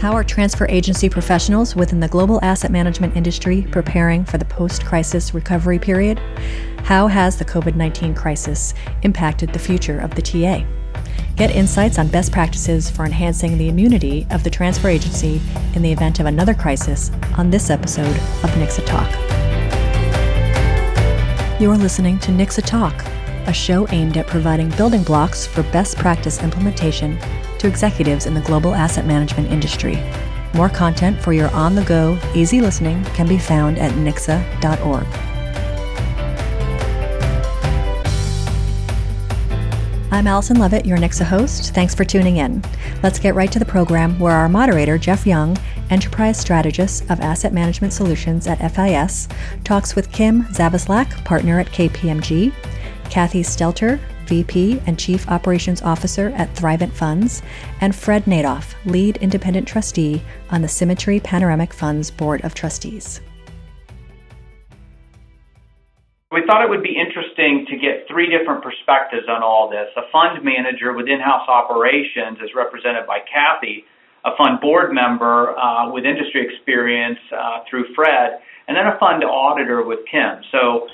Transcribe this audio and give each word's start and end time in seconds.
How 0.00 0.12
are 0.12 0.24
transfer 0.24 0.66
agency 0.68 1.08
professionals 1.08 1.74
within 1.74 2.00
the 2.00 2.08
global 2.08 2.38
asset 2.42 2.70
management 2.70 3.16
industry 3.16 3.66
preparing 3.70 4.24
for 4.24 4.36
the 4.36 4.44
post 4.44 4.84
crisis 4.84 5.32
recovery 5.32 5.78
period? 5.78 6.18
How 6.84 7.06
has 7.06 7.38
the 7.38 7.44
COVID 7.44 7.74
19 7.74 8.14
crisis 8.14 8.74
impacted 9.02 9.52
the 9.52 9.58
future 9.58 9.98
of 10.00 10.14
the 10.14 10.20
TA? 10.20 10.64
Get 11.36 11.50
insights 11.50 11.98
on 11.98 12.08
best 12.08 12.32
practices 12.32 12.90
for 12.90 13.06
enhancing 13.06 13.56
the 13.56 13.68
immunity 13.68 14.26
of 14.30 14.44
the 14.44 14.50
transfer 14.50 14.88
agency 14.88 15.40
in 15.74 15.82
the 15.82 15.92
event 15.92 16.20
of 16.20 16.26
another 16.26 16.54
crisis 16.54 17.10
on 17.38 17.50
this 17.50 17.70
episode 17.70 18.16
of 18.42 18.50
NICSA 18.50 18.84
Talk. 18.84 19.10
You're 21.60 21.76
listening 21.76 22.18
to 22.20 22.30
NICSA 22.30 22.66
Talk, 22.66 23.04
a 23.46 23.52
show 23.52 23.88
aimed 23.88 24.16
at 24.16 24.26
providing 24.26 24.68
building 24.70 25.02
blocks 25.02 25.46
for 25.46 25.62
best 25.64 25.96
practice 25.96 26.42
implementation 26.42 27.18
to 27.64 27.68
executives 27.68 28.26
in 28.26 28.34
the 28.34 28.42
global 28.42 28.74
asset 28.74 29.06
management 29.06 29.50
industry. 29.50 29.98
More 30.52 30.68
content 30.68 31.18
for 31.18 31.32
your 31.32 31.48
on 31.50 31.74
the 31.74 31.84
go, 31.84 32.18
easy 32.34 32.60
listening 32.60 33.02
can 33.16 33.26
be 33.26 33.38
found 33.38 33.78
at 33.78 33.90
nicsa.org. 33.92 35.06
I'm 40.12 40.26
Allison 40.26 40.58
Levitt, 40.58 40.84
your 40.86 40.98
NICSA 40.98 41.24
host. 41.24 41.74
Thanks 41.74 41.94
for 41.94 42.04
tuning 42.04 42.36
in. 42.36 42.62
Let's 43.02 43.18
get 43.18 43.34
right 43.34 43.50
to 43.50 43.58
the 43.58 43.64
program 43.64 44.18
where 44.18 44.34
our 44.34 44.48
moderator, 44.48 44.98
Jeff 44.98 45.26
Young, 45.26 45.56
enterprise 45.90 46.38
strategist 46.38 47.10
of 47.10 47.20
asset 47.20 47.52
management 47.52 47.94
solutions 47.94 48.46
at 48.46 48.58
FIS, 48.72 49.26
talks 49.64 49.96
with 49.96 50.12
Kim 50.12 50.44
Zavislak, 50.44 51.24
partner 51.24 51.58
at 51.58 51.68
KPMG, 51.68 52.52
Kathy 53.10 53.42
Stelter, 53.42 53.98
VP 54.26 54.80
and 54.86 54.98
Chief 54.98 55.28
Operations 55.28 55.82
Officer 55.82 56.28
at 56.36 56.54
Thrivent 56.54 56.92
Funds, 56.92 57.42
and 57.80 57.94
Fred 57.94 58.24
Nadoff, 58.24 58.74
Lead 58.84 59.16
Independent 59.18 59.68
Trustee 59.68 60.22
on 60.50 60.62
the 60.62 60.68
Symmetry 60.68 61.20
Panoramic 61.20 61.72
Funds 61.72 62.10
Board 62.10 62.44
of 62.44 62.54
Trustees. 62.54 63.20
We 66.34 66.42
thought 66.46 66.62
it 66.64 66.68
would 66.68 66.82
be 66.82 66.98
interesting 66.98 67.64
to 67.70 67.76
get 67.76 68.08
three 68.10 68.26
different 68.26 68.62
perspectives 68.62 69.28
on 69.28 69.42
all 69.42 69.70
this. 69.70 69.86
A 69.96 70.10
fund 70.10 70.42
manager 70.42 70.92
with 70.92 71.06
in 71.06 71.20
house 71.20 71.48
operations, 71.48 72.38
as 72.42 72.50
represented 72.56 73.06
by 73.06 73.20
Kathy, 73.32 73.84
a 74.24 74.34
fund 74.36 74.60
board 74.60 74.92
member 74.92 75.56
uh, 75.56 75.92
with 75.92 76.04
industry 76.04 76.44
experience 76.44 77.18
uh, 77.30 77.62
through 77.70 77.84
Fred, 77.94 78.40
and 78.66 78.76
then 78.76 78.86
a 78.86 78.98
fund 78.98 79.22
auditor 79.22 79.84
with 79.84 80.00
Kim. 80.10 80.42
So 80.50 80.88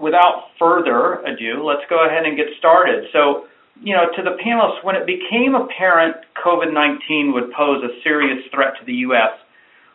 without 0.00 0.54
further 0.58 1.20
ado, 1.26 1.64
let's 1.64 1.84
go 1.90 2.06
ahead 2.06 2.24
and 2.24 2.36
get 2.36 2.46
started. 2.58 3.04
So, 3.12 3.46
you 3.82 3.94
know, 3.94 4.06
to 4.16 4.22
the 4.22 4.38
panelists, 4.42 4.82
when 4.82 4.96
it 4.96 5.06
became 5.06 5.54
apparent 5.54 6.16
COVID 6.44 6.72
19 6.72 7.32
would 7.34 7.52
pose 7.52 7.82
a 7.84 7.92
serious 8.02 8.38
threat 8.54 8.74
to 8.80 8.86
the 8.86 9.06
U.S., 9.10 9.34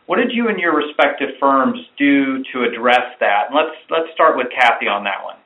what 0.06 0.16
did 0.16 0.32
you 0.32 0.48
and 0.48 0.58
your 0.58 0.76
respective 0.76 1.30
firms 1.40 1.78
do 1.98 2.42
to 2.52 2.64
address 2.64 3.16
that? 3.20 3.48
And 3.48 3.56
let's 3.56 3.76
let's 3.90 4.12
start 4.12 4.36
with 4.36 4.48
Kathy 4.52 4.86
on 4.86 5.04
that 5.04 5.24
one. 5.24 5.36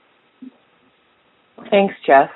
Thanks, 1.70 1.94
Jeff. 2.06 2.30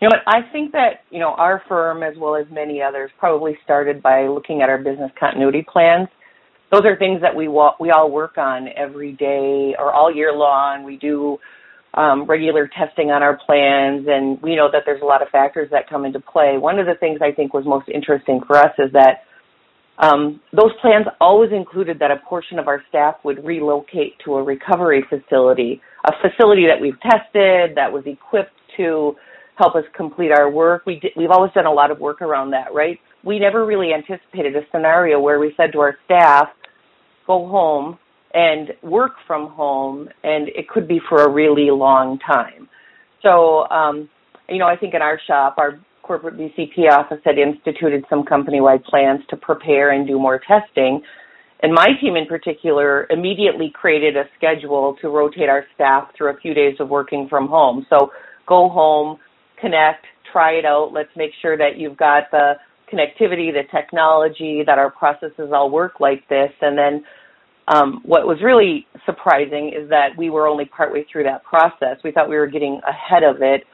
You 0.00 0.08
know? 0.08 0.16
I 0.26 0.40
think 0.52 0.72
that 0.72 1.04
you 1.10 1.18
know 1.18 1.34
our 1.34 1.62
firm, 1.68 2.02
as 2.02 2.14
well 2.18 2.36
as 2.36 2.46
many 2.50 2.80
others, 2.82 3.10
probably 3.18 3.58
started 3.64 4.02
by 4.02 4.26
looking 4.26 4.62
at 4.62 4.68
our 4.68 4.78
business 4.78 5.10
continuity 5.18 5.66
plans. 5.70 6.08
Those 6.72 6.82
are 6.84 6.96
things 6.96 7.20
that 7.20 7.34
we 7.34 7.48
we 7.48 7.90
all 7.90 8.10
work 8.10 8.38
on 8.38 8.68
every 8.76 9.12
day 9.12 9.74
or 9.78 9.92
all 9.92 10.14
year 10.14 10.32
long. 10.32 10.82
We 10.84 10.96
do 10.96 11.38
um, 11.96 12.26
regular 12.26 12.68
testing 12.68 13.10
on 13.10 13.22
our 13.22 13.38
plans, 13.46 14.06
and 14.08 14.40
we 14.42 14.54
know 14.54 14.68
that 14.70 14.82
there's 14.84 15.02
a 15.02 15.04
lot 15.04 15.22
of 15.22 15.28
factors 15.28 15.68
that 15.70 15.88
come 15.88 16.04
into 16.04 16.20
play. 16.20 16.58
One 16.58 16.78
of 16.78 16.86
the 16.86 16.94
things 16.94 17.20
I 17.22 17.32
think 17.32 17.54
was 17.54 17.64
most 17.64 17.88
interesting 17.88 18.40
for 18.46 18.56
us 18.56 18.72
is 18.78 18.92
that 18.92 19.24
um, 19.98 20.40
those 20.52 20.72
plans 20.82 21.06
always 21.20 21.52
included 21.52 21.98
that 22.00 22.10
a 22.10 22.16
portion 22.28 22.58
of 22.58 22.68
our 22.68 22.82
staff 22.88 23.16
would 23.24 23.42
relocate 23.44 24.12
to 24.26 24.34
a 24.34 24.42
recovery 24.42 25.04
facility, 25.08 25.80
a 26.04 26.12
facility 26.20 26.66
that 26.66 26.78
we've 26.78 27.00
tested, 27.00 27.74
that 27.76 27.90
was 27.90 28.04
equipped 28.04 28.52
to 28.76 29.16
help 29.56 29.74
us 29.74 29.84
complete 29.96 30.30
our 30.30 30.50
work. 30.50 30.84
We 30.84 31.00
did, 31.00 31.12
we've 31.16 31.30
always 31.30 31.52
done 31.52 31.64
a 31.64 31.72
lot 31.72 31.90
of 31.90 31.98
work 31.98 32.20
around 32.20 32.50
that, 32.50 32.74
right? 32.74 33.00
We 33.24 33.38
never 33.38 33.64
really 33.64 33.92
anticipated 33.94 34.54
a 34.54 34.60
scenario 34.70 35.18
where 35.18 35.40
we 35.40 35.54
said 35.56 35.72
to 35.72 35.80
our 35.80 35.96
staff, 36.04 36.48
go 37.26 37.48
home, 37.48 37.98
and 38.36 38.74
work 38.82 39.12
from 39.26 39.48
home, 39.48 40.10
and 40.22 40.48
it 40.48 40.68
could 40.68 40.86
be 40.86 41.00
for 41.08 41.24
a 41.24 41.30
really 41.30 41.70
long 41.70 42.18
time. 42.18 42.68
So, 43.22 43.66
um, 43.70 44.10
you 44.50 44.58
know, 44.58 44.66
I 44.66 44.76
think 44.76 44.92
in 44.92 45.00
our 45.00 45.18
shop, 45.26 45.54
our 45.56 45.80
corporate 46.02 46.36
BCP 46.36 46.90
office 46.92 47.18
had 47.24 47.38
instituted 47.38 48.04
some 48.10 48.24
company-wide 48.24 48.84
plans 48.84 49.22
to 49.30 49.38
prepare 49.38 49.92
and 49.92 50.06
do 50.06 50.18
more 50.18 50.38
testing. 50.38 51.00
And 51.62 51.72
my 51.72 51.86
team 51.98 52.14
in 52.14 52.26
particular 52.26 53.06
immediately 53.08 53.72
created 53.74 54.18
a 54.18 54.24
schedule 54.36 54.96
to 55.00 55.08
rotate 55.08 55.48
our 55.48 55.64
staff 55.74 56.08
through 56.14 56.36
a 56.36 56.36
few 56.36 56.52
days 56.52 56.76
of 56.78 56.90
working 56.90 57.28
from 57.30 57.48
home. 57.48 57.86
So 57.88 58.12
go 58.46 58.68
home, 58.68 59.18
connect, 59.58 60.04
try 60.30 60.52
it 60.52 60.66
out. 60.66 60.90
Let's 60.92 61.08
make 61.16 61.30
sure 61.40 61.56
that 61.56 61.78
you've 61.78 61.96
got 61.96 62.24
the 62.30 62.52
connectivity, 62.92 63.50
the 63.50 63.62
technology, 63.74 64.62
that 64.66 64.78
our 64.78 64.90
processes 64.90 65.50
all 65.54 65.70
work 65.70 66.00
like 66.00 66.28
this. 66.28 66.50
And 66.60 66.76
then 66.76 67.02
um, 67.68 68.00
what 68.04 68.26
was 68.26 68.38
really 68.42 68.86
surprising 69.04 69.72
is 69.76 69.88
that 69.90 70.10
we 70.16 70.30
were 70.30 70.46
only 70.46 70.64
partway 70.66 71.04
through 71.10 71.24
that 71.24 71.42
process. 71.44 71.98
We 72.04 72.12
thought 72.12 72.28
we 72.28 72.36
were 72.36 72.46
getting 72.46 72.80
ahead 72.86 73.22
of 73.24 73.42
it, 73.42 73.64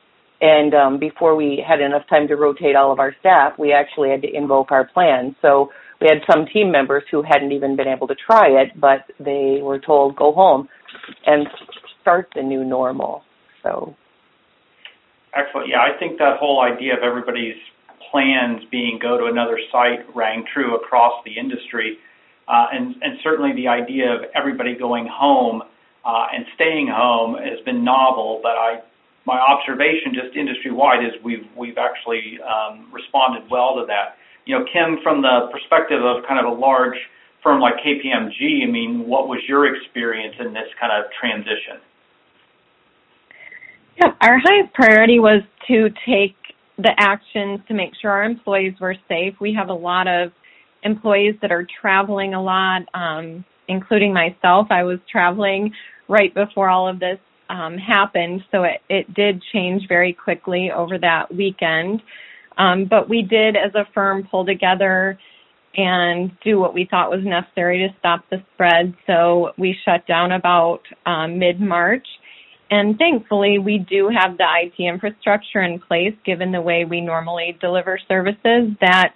and 0.40 0.74
um, 0.74 0.98
before 0.98 1.36
we 1.36 1.64
had 1.66 1.80
enough 1.80 2.02
time 2.08 2.26
to 2.28 2.36
rotate 2.36 2.74
all 2.74 2.90
of 2.90 2.98
our 2.98 3.14
staff, 3.20 3.52
we 3.58 3.72
actually 3.72 4.10
had 4.10 4.22
to 4.22 4.28
invoke 4.34 4.72
our 4.72 4.86
plan. 4.86 5.36
So 5.42 5.70
we 6.00 6.08
had 6.08 6.18
some 6.30 6.46
team 6.52 6.72
members 6.72 7.04
who 7.10 7.22
hadn't 7.22 7.52
even 7.52 7.76
been 7.76 7.86
able 7.86 8.08
to 8.08 8.14
try 8.14 8.48
it, 8.48 8.80
but 8.80 9.04
they 9.20 9.60
were 9.62 9.78
told 9.78 10.16
go 10.16 10.32
home 10.32 10.68
and 11.26 11.46
start 12.00 12.28
the 12.34 12.42
new 12.42 12.64
normal. 12.64 13.22
So 13.62 13.94
excellent. 15.34 15.68
Yeah, 15.68 15.78
I 15.78 15.98
think 15.98 16.18
that 16.18 16.38
whole 16.40 16.60
idea 16.60 16.94
of 16.94 17.04
everybody's 17.04 17.56
plans 18.10 18.62
being 18.70 18.98
go 19.00 19.16
to 19.16 19.26
another 19.26 19.58
site 19.70 20.00
rang 20.14 20.44
true 20.52 20.76
across 20.76 21.12
the 21.24 21.38
industry 21.38 21.98
uh, 22.52 22.66
and, 22.70 22.94
and 23.00 23.18
certainly 23.22 23.54
the 23.54 23.66
idea 23.66 24.12
of 24.12 24.24
everybody 24.34 24.76
going 24.76 25.08
home 25.10 25.62
uh, 26.04 26.26
and 26.34 26.44
staying 26.54 26.86
home 26.86 27.34
has 27.36 27.58
been 27.64 27.82
novel, 27.82 28.40
but 28.42 28.50
I, 28.50 28.82
my 29.24 29.38
observation 29.38 30.12
just 30.12 30.36
industry 30.36 30.70
wide 30.70 31.02
is 31.02 31.12
we've, 31.24 31.46
we've 31.56 31.78
actually 31.78 32.38
um, 32.44 32.92
responded 32.92 33.50
well 33.50 33.76
to 33.76 33.86
that. 33.86 34.16
You 34.44 34.58
know, 34.58 34.66
Kim, 34.70 34.98
from 35.02 35.22
the 35.22 35.48
perspective 35.50 36.04
of 36.04 36.24
kind 36.28 36.44
of 36.44 36.52
a 36.52 36.54
large 36.54 36.98
firm 37.42 37.60
like 37.60 37.74
KPMG, 37.76 38.64
I 38.64 38.70
mean, 38.70 39.06
what 39.06 39.28
was 39.28 39.40
your 39.48 39.74
experience 39.74 40.34
in 40.38 40.52
this 40.52 40.68
kind 40.78 40.92
of 40.92 41.10
transition? 41.18 41.80
Yeah, 43.98 44.12
our 44.20 44.38
highest 44.38 44.74
priority 44.74 45.20
was 45.20 45.42
to 45.68 45.88
take 46.04 46.36
the 46.76 46.92
actions 46.98 47.60
to 47.68 47.74
make 47.74 47.92
sure 48.00 48.10
our 48.10 48.24
employees 48.24 48.74
were 48.78 48.96
safe. 49.08 49.34
We 49.40 49.54
have 49.54 49.68
a 49.70 49.74
lot 49.74 50.06
of 50.06 50.32
employees 50.82 51.34
that 51.42 51.52
are 51.52 51.66
traveling 51.80 52.34
a 52.34 52.42
lot, 52.42 52.82
um, 52.94 53.44
including 53.68 54.12
myself. 54.12 54.68
I 54.70 54.82
was 54.84 54.98
traveling 55.10 55.72
right 56.08 56.32
before 56.34 56.68
all 56.68 56.88
of 56.88 56.98
this 57.00 57.18
um, 57.48 57.76
happened, 57.76 58.42
so 58.50 58.64
it, 58.64 58.80
it 58.88 59.12
did 59.14 59.42
change 59.52 59.86
very 59.88 60.12
quickly 60.12 60.70
over 60.70 60.98
that 60.98 61.34
weekend. 61.34 62.02
Um, 62.58 62.86
but 62.88 63.08
we 63.08 63.22
did, 63.22 63.56
as 63.56 63.74
a 63.74 63.86
firm, 63.94 64.26
pull 64.30 64.44
together 64.44 65.18
and 65.74 66.30
do 66.44 66.58
what 66.58 66.74
we 66.74 66.86
thought 66.90 67.10
was 67.10 67.24
necessary 67.24 67.78
to 67.78 67.94
stop 67.98 68.24
the 68.30 68.42
spread. 68.54 68.94
So 69.06 69.52
we 69.56 69.76
shut 69.84 70.06
down 70.06 70.32
about 70.32 70.80
um, 71.06 71.38
mid 71.38 71.60
March. 71.60 72.06
And 72.70 72.96
thankfully, 72.96 73.58
we 73.58 73.78
do 73.78 74.08
have 74.08 74.38
the 74.38 74.46
IT 74.48 74.82
infrastructure 74.82 75.62
in 75.62 75.78
place, 75.78 76.14
given 76.24 76.52
the 76.52 76.60
way 76.60 76.84
we 76.86 77.00
normally 77.02 77.56
deliver 77.60 77.98
services, 78.08 78.70
that 78.80 79.14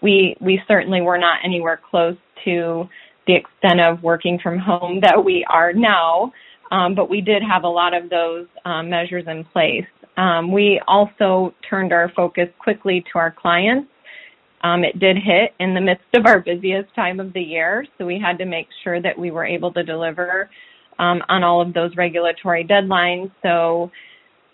we 0.00 0.36
we 0.40 0.60
certainly 0.68 1.00
were 1.00 1.18
not 1.18 1.38
anywhere 1.44 1.80
close 1.90 2.16
to 2.44 2.88
the 3.26 3.34
extent 3.34 3.80
of 3.80 4.02
working 4.02 4.38
from 4.42 4.58
home 4.58 5.00
that 5.02 5.24
we 5.24 5.44
are 5.48 5.72
now, 5.72 6.32
um, 6.70 6.94
but 6.94 7.08
we 7.08 7.20
did 7.20 7.42
have 7.42 7.64
a 7.64 7.68
lot 7.68 7.94
of 7.94 8.10
those 8.10 8.46
um, 8.64 8.90
measures 8.90 9.24
in 9.26 9.44
place. 9.44 9.86
Um, 10.16 10.50
we 10.50 10.80
also 10.88 11.54
turned 11.68 11.92
our 11.92 12.10
focus 12.14 12.48
quickly 12.58 13.04
to 13.12 13.18
our 13.18 13.30
clients. 13.30 13.88
Um, 14.64 14.82
it 14.82 14.98
did 14.98 15.16
hit 15.16 15.54
in 15.60 15.74
the 15.74 15.80
midst 15.80 16.12
of 16.14 16.26
our 16.26 16.40
busiest 16.40 16.92
time 16.96 17.20
of 17.20 17.32
the 17.32 17.40
year, 17.40 17.86
so 17.96 18.04
we 18.04 18.18
had 18.18 18.38
to 18.38 18.44
make 18.44 18.66
sure 18.82 19.00
that 19.00 19.16
we 19.16 19.30
were 19.30 19.44
able 19.44 19.72
to 19.72 19.84
deliver 19.84 20.50
um, 20.98 21.22
on 21.28 21.44
all 21.44 21.60
of 21.60 21.72
those 21.72 21.96
regulatory 21.96 22.64
deadlines. 22.64 23.30
So 23.42 23.92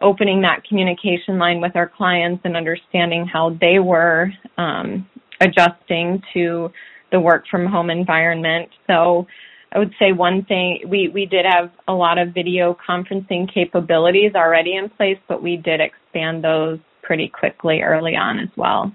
opening 0.03 0.43
that 0.43 0.65
communication 0.69 1.39
line 1.39 1.61
with 1.63 1.75
our 1.75 1.89
clients 1.89 2.43
and 2.45 2.57
understanding 2.57 3.27
how 3.27 3.57
they 3.61 3.79
were 3.79 4.31
um, 4.59 5.09
adjusting 5.45 6.23
to 6.33 6.71
the 7.13 7.21
work 7.21 7.45
from 7.51 7.67
home 7.67 7.91
environment. 7.91 8.69
So 8.87 9.27
I 9.73 9.79
would 9.79 9.93
say 9.99 10.13
one 10.13 10.45
thing 10.45 10.81
we, 10.89 11.09
we 11.09 11.27
did 11.27 11.45
have 11.45 11.71
a 11.89 11.93
lot 11.93 12.19
of 12.19 12.33
video 12.33 12.77
conferencing 12.89 13.53
capabilities 13.53 14.33
already 14.35 14.77
in 14.77 14.89
place, 14.89 15.19
but 15.29 15.43
we 15.43 15.57
did 15.57 15.81
expand 15.81 16.45
those 16.45 16.79
pretty 17.03 17.29
quickly 17.29 17.83
early 17.83 18.17
on 18.17 18.39
as 18.39 18.49
well. 18.57 18.93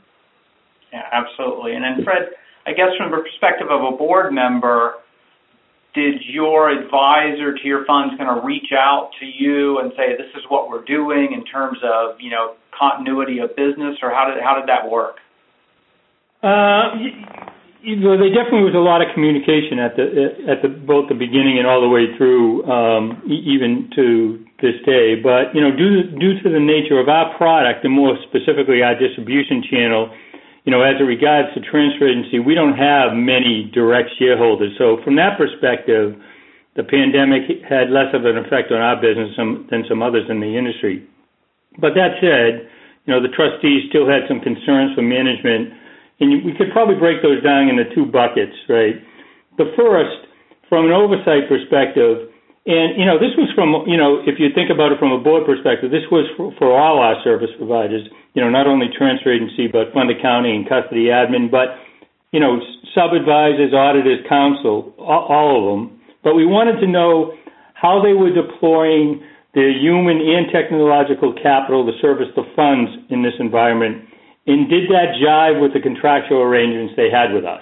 Yeah, 0.92 1.04
absolutely. 1.12 1.74
And 1.76 1.84
then 1.84 2.04
Fred, 2.04 2.30
I 2.66 2.72
guess 2.72 2.96
from 2.98 3.12
the 3.12 3.18
perspective 3.18 3.68
of 3.70 3.94
a 3.94 3.98
board 3.98 4.34
member, 4.34 4.96
did 5.94 6.22
your 6.26 6.70
advisor 6.70 7.54
to 7.56 7.68
your 7.68 7.86
funds 7.86 8.16
kind 8.18 8.30
of 8.30 8.44
reach 8.44 8.72
out 8.78 9.12
to 9.20 9.26
you 9.26 9.80
and 9.80 9.92
say, 9.98 10.16
"This 10.16 10.30
is 10.36 10.44
what 10.48 10.70
we're 10.70 10.84
doing 10.84 11.34
in 11.34 11.44
terms 11.46 11.80
of 11.84 12.22
you 12.22 12.30
know 12.30 12.56
continuity 12.72 13.40
of 13.40 13.56
business," 13.56 13.98
or 14.02 14.12
how 14.12 14.32
did 14.32 14.42
how 14.42 14.56
did 14.56 14.70
that 14.70 14.90
work? 14.90 15.18
Uh, 16.42 16.96
you 17.82 17.96
know, 17.96 18.20
there 18.20 18.32
definitely 18.32 18.68
was 18.68 18.76
a 18.76 18.84
lot 18.84 19.00
of 19.00 19.08
communication 19.16 19.80
at 19.80 19.96
the 19.96 20.06
at 20.52 20.60
the 20.64 20.68
both 20.68 21.08
the 21.08 21.16
beginning 21.16 21.60
and 21.60 21.68
all 21.68 21.80
the 21.80 21.88
way 21.88 22.12
through, 22.20 22.64
um, 22.68 23.24
even 23.28 23.88
to 23.96 24.40
this 24.60 24.76
day. 24.84 25.16
But 25.16 25.56
you 25.56 25.64
know, 25.64 25.72
due 25.72 26.12
due 26.20 26.36
to 26.44 26.48
the 26.52 26.60
nature 26.60 27.00
of 27.00 27.08
our 27.08 27.36
product 27.40 27.84
and 27.84 27.96
more 27.96 28.20
specifically 28.28 28.84
our 28.84 29.00
distribution 29.00 29.64
channel, 29.64 30.12
you 30.68 30.72
know, 30.72 30.84
as 30.84 31.00
it 31.00 31.08
regards 31.08 31.56
to 31.56 31.64
transfer 31.64 32.08
agency, 32.08 32.40
we 32.40 32.56
don't 32.56 32.76
have 32.76 33.16
many 33.16 33.72
direct 33.72 34.12
shareholders. 34.20 34.76
So 34.78 35.00
from 35.04 35.16
that 35.16 35.40
perspective, 35.40 36.20
the 36.76 36.84
pandemic 36.84 37.48
had 37.64 37.92
less 37.92 38.12
of 38.12 38.24
an 38.28 38.38
effect 38.40 38.72
on 38.72 38.80
our 38.80 39.00
business 39.00 39.36
than 39.36 39.88
some 39.88 40.04
others 40.04 40.28
in 40.28 40.40
the 40.40 40.52
industry. 40.56 41.08
But 41.80 41.96
that 41.96 42.20
said, 42.20 42.68
you 43.08 43.16
know, 43.16 43.24
the 43.24 43.32
trustees 43.32 43.88
still 43.88 44.08
had 44.08 44.28
some 44.28 44.44
concerns 44.44 44.96
for 44.96 45.02
management 45.02 45.80
and 46.20 46.44
we 46.44 46.54
could 46.54 46.72
probably 46.72 46.96
break 46.96 47.24
those 47.24 47.42
down 47.44 47.70
into 47.72 47.88
two 47.96 48.06
buckets, 48.06 48.56
right? 48.68 49.00
The 49.58 49.72
first, 49.76 50.28
from 50.68 50.86
an 50.86 50.92
oversight 50.92 51.48
perspective, 51.48 52.28
and 52.68 53.00
you 53.00 53.08
know, 53.08 53.16
this 53.18 53.32
was 53.40 53.48
from 53.56 53.88
you 53.88 53.96
know, 53.96 54.20
if 54.28 54.38
you 54.38 54.52
think 54.54 54.70
about 54.70 54.92
it 54.92 55.00
from 55.00 55.16
a 55.16 55.20
board 55.20 55.48
perspective, 55.48 55.92
this 55.92 56.06
was 56.12 56.28
for, 56.36 56.52
for 56.60 56.76
all 56.76 57.00
our 57.00 57.16
service 57.24 57.50
providers. 57.58 58.04
You 58.36 58.44
know, 58.44 58.52
not 58.52 58.68
only 58.68 58.88
transfer 58.92 59.32
agency, 59.32 59.68
but 59.68 59.96
fund 59.96 60.12
accounting 60.12 60.64
and 60.64 60.64
custody 60.68 61.08
admin, 61.08 61.50
but 61.50 61.80
you 62.32 62.40
know, 62.40 62.60
sub 62.94 63.16
advisors, 63.16 63.74
auditors, 63.74 64.20
counsel, 64.28 64.94
all, 65.00 65.26
all 65.26 65.54
of 65.58 65.64
them. 65.72 66.00
But 66.24 66.36
we 66.36 66.46
wanted 66.46 66.80
to 66.84 66.88
know 66.88 67.34
how 67.74 68.04
they 68.04 68.14
were 68.14 68.30
deploying 68.30 69.24
their 69.56 69.72
human 69.72 70.20
and 70.22 70.52
technological 70.52 71.34
capital 71.34 71.88
to 71.88 71.94
service 72.04 72.28
the 72.36 72.44
funds 72.56 72.92
in 73.10 73.24
this 73.24 73.34
environment 73.40 74.06
and 74.50 74.66
did 74.68 74.90
that 74.90 75.14
jive 75.22 75.62
with 75.62 75.74
the 75.74 75.80
contractual 75.80 76.42
arrangements 76.42 76.94
they 76.98 77.14
had 77.14 77.32
with 77.32 77.46
us? 77.46 77.62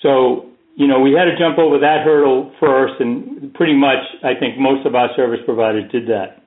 So, 0.00 0.46
you 0.76 0.86
know, 0.86 1.00
we 1.00 1.10
had 1.10 1.26
to 1.26 1.34
jump 1.36 1.58
over 1.58 1.78
that 1.82 2.06
hurdle 2.06 2.54
first, 2.60 2.94
and 3.00 3.52
pretty 3.54 3.74
much, 3.74 3.98
I 4.22 4.38
think 4.38 4.58
most 4.58 4.86
of 4.86 4.94
our 4.94 5.10
service 5.16 5.40
providers 5.44 5.90
did 5.90 6.06
that. 6.06 6.42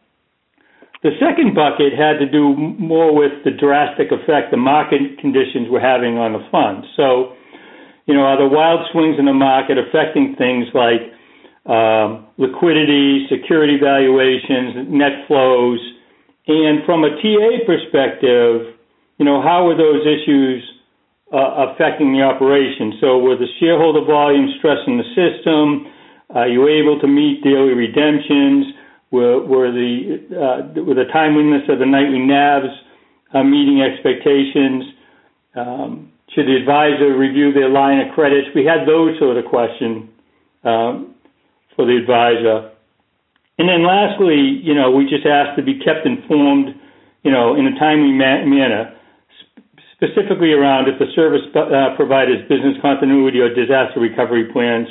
The 1.04 1.12
second 1.20 1.54
bucket 1.54 1.94
had 1.94 2.18
to 2.24 2.26
do 2.26 2.56
more 2.56 3.14
with 3.14 3.44
the 3.44 3.52
drastic 3.52 4.08
effect 4.12 4.52
the 4.52 4.58
market 4.58 5.20
conditions 5.20 5.68
were 5.70 5.84
having 5.84 6.18
on 6.18 6.34
the 6.34 6.42
fund. 6.50 6.86
So, 6.96 7.36
you 8.08 8.16
know, 8.16 8.22
are 8.22 8.40
the 8.40 8.48
wild 8.48 8.88
swings 8.92 9.20
in 9.20 9.26
the 9.26 9.34
market 9.34 9.78
affecting 9.78 10.36
things 10.40 10.66
like 10.74 11.12
um, 11.68 12.26
liquidity, 12.38 13.28
security 13.30 13.78
valuations, 13.78 14.88
net 14.90 15.28
flows, 15.28 15.80
and 16.48 16.86
from 16.86 17.04
a 17.04 17.10
TA 17.10 17.66
perspective, 17.68 18.75
you 19.18 19.26
know, 19.26 19.42
how 19.42 19.66
were 19.66 19.78
those 19.78 20.04
issues 20.06 20.64
uh, 21.32 21.72
affecting 21.72 22.12
the 22.12 22.22
operation? 22.22 22.94
So 23.00 23.18
were 23.20 23.38
the 23.38 23.48
shareholder 23.60 24.06
volumes 24.06 24.52
stressing 24.60 24.98
the 24.98 25.08
system? 25.16 25.88
Are 26.32 26.48
you 26.48 26.68
able 26.68 27.00
to 27.00 27.08
meet 27.08 27.44
daily 27.44 27.74
redemptions? 27.74 28.74
Were, 29.12 29.46
were 29.46 29.72
the 29.72 30.20
uh, 30.36 30.82
were 30.84 30.96
the 30.96 31.08
timeliness 31.14 31.64
of 31.70 31.80
the 31.80 31.86
nightly 31.86 32.20
NAVs 32.20 32.76
uh, 33.34 33.44
meeting 33.44 33.82
expectations? 33.82 34.84
Um, 35.56 36.12
should 36.34 36.48
the 36.48 36.58
advisor 36.58 37.16
review 37.16 37.54
their 37.54 37.70
line 37.70 38.00
of 38.00 38.14
credits? 38.14 38.50
We 38.54 38.66
had 38.66 38.86
those 38.86 39.18
sort 39.20 39.38
of 39.38 39.46
questions 39.46 40.10
um, 40.66 41.16
for 41.76 41.86
the 41.86 41.96
advisor. 41.96 42.72
And 43.58 43.70
then 43.70 43.88
lastly, 43.88 44.60
you 44.62 44.76
know, 44.76 44.92
we 44.92 45.06
just 45.06 45.26
asked 45.26 45.56
to 45.56 45.64
be 45.64 45.80
kept 45.80 46.06
informed, 46.06 46.76
you 47.24 47.32
know, 47.32 47.56
in 47.56 47.68
a 47.68 47.80
timely 47.80 48.12
ma- 48.12 48.44
manner 48.44 48.96
specifically 49.96 50.52
around 50.52 50.88
if 50.88 51.00
the 51.00 51.08
service 51.16 51.42
uh, 51.56 51.96
provider's 51.96 52.42
business 52.48 52.76
continuity 52.82 53.40
or 53.40 53.54
disaster 53.54 54.00
recovery 54.00 54.52
plans 54.52 54.88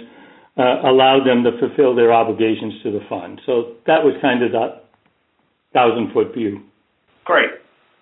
uh, 0.57 0.89
allowed 0.89 1.27
them 1.27 1.45
to 1.45 1.53
fulfill 1.59 1.95
their 1.95 2.13
obligations 2.13 2.75
to 2.83 2.91
the 2.91 3.01
fund. 3.09 3.41
So 3.45 3.77
that 3.87 4.03
was 4.03 4.15
kind 4.23 4.43
of 4.43 4.53
that 4.53 4.85
thousand-foot 5.73 6.33
view. 6.35 6.63
Great. 7.25 7.51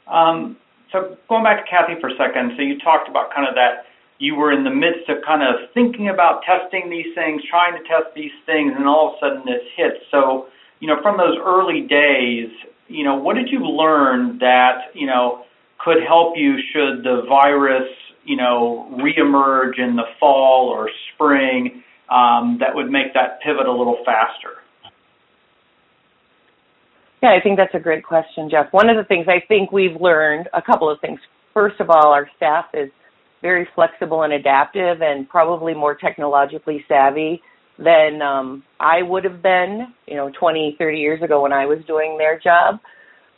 Um, 0.06 0.56
so 0.92 1.16
going 1.28 1.42
back 1.42 1.64
to 1.64 1.70
Kathy 1.70 1.98
for 2.00 2.08
a 2.08 2.16
second, 2.16 2.52
so 2.56 2.62
you 2.62 2.78
talked 2.78 3.08
about 3.08 3.32
kind 3.34 3.48
of 3.48 3.54
that 3.54 3.88
you 4.18 4.36
were 4.36 4.52
in 4.52 4.62
the 4.62 4.70
midst 4.70 5.08
of 5.08 5.16
kind 5.26 5.42
of 5.42 5.68
thinking 5.74 6.08
about 6.08 6.42
testing 6.44 6.90
these 6.90 7.10
things, 7.14 7.42
trying 7.50 7.72
to 7.72 7.82
test 7.88 8.14
these 8.14 8.30
things, 8.46 8.72
and 8.76 8.86
all 8.86 9.08
of 9.08 9.14
a 9.14 9.18
sudden 9.18 9.42
this 9.44 9.66
hits. 9.74 9.98
So, 10.10 10.46
you 10.80 10.86
know, 10.86 11.00
from 11.02 11.16
those 11.16 11.36
early 11.42 11.80
days, 11.80 12.50
you 12.86 13.02
know, 13.02 13.16
what 13.16 13.34
did 13.34 13.48
you 13.48 13.60
learn 13.60 14.38
that, 14.38 14.92
you 14.94 15.06
know, 15.06 15.44
could 15.84 15.98
help 16.06 16.34
you 16.36 16.56
should 16.72 17.02
the 17.04 17.22
virus, 17.28 17.88
you 18.24 18.36
know, 18.36 18.88
reemerge 19.00 19.78
in 19.78 19.96
the 19.96 20.04
fall 20.20 20.68
or 20.68 20.88
spring 21.14 21.82
um, 22.08 22.58
that 22.60 22.74
would 22.74 22.90
make 22.90 23.14
that 23.14 23.40
pivot 23.44 23.66
a 23.66 23.72
little 23.72 23.98
faster? 24.04 24.62
Yeah, 27.22 27.30
I 27.30 27.40
think 27.40 27.56
that's 27.56 27.74
a 27.74 27.80
great 27.80 28.04
question, 28.04 28.50
Jeff. 28.50 28.66
One 28.72 28.88
of 28.88 28.96
the 28.96 29.04
things 29.04 29.26
I 29.28 29.44
think 29.46 29.70
we've 29.70 30.00
learned, 30.00 30.48
a 30.52 30.62
couple 30.62 30.90
of 30.90 31.00
things. 31.00 31.20
First 31.54 31.80
of 31.80 31.88
all, 31.88 32.12
our 32.12 32.28
staff 32.36 32.66
is 32.74 32.90
very 33.42 33.68
flexible 33.74 34.22
and 34.22 34.32
adaptive 34.32 35.02
and 35.02 35.28
probably 35.28 35.74
more 35.74 35.94
technologically 35.94 36.84
savvy 36.88 37.40
than 37.78 38.22
um, 38.22 38.62
I 38.80 39.02
would 39.02 39.24
have 39.24 39.42
been, 39.42 39.92
you 40.06 40.16
know, 40.16 40.30
20, 40.38 40.76
30 40.78 40.98
years 40.98 41.22
ago 41.22 41.42
when 41.42 41.52
I 41.52 41.66
was 41.66 41.78
doing 41.86 42.18
their 42.18 42.38
job. 42.38 42.80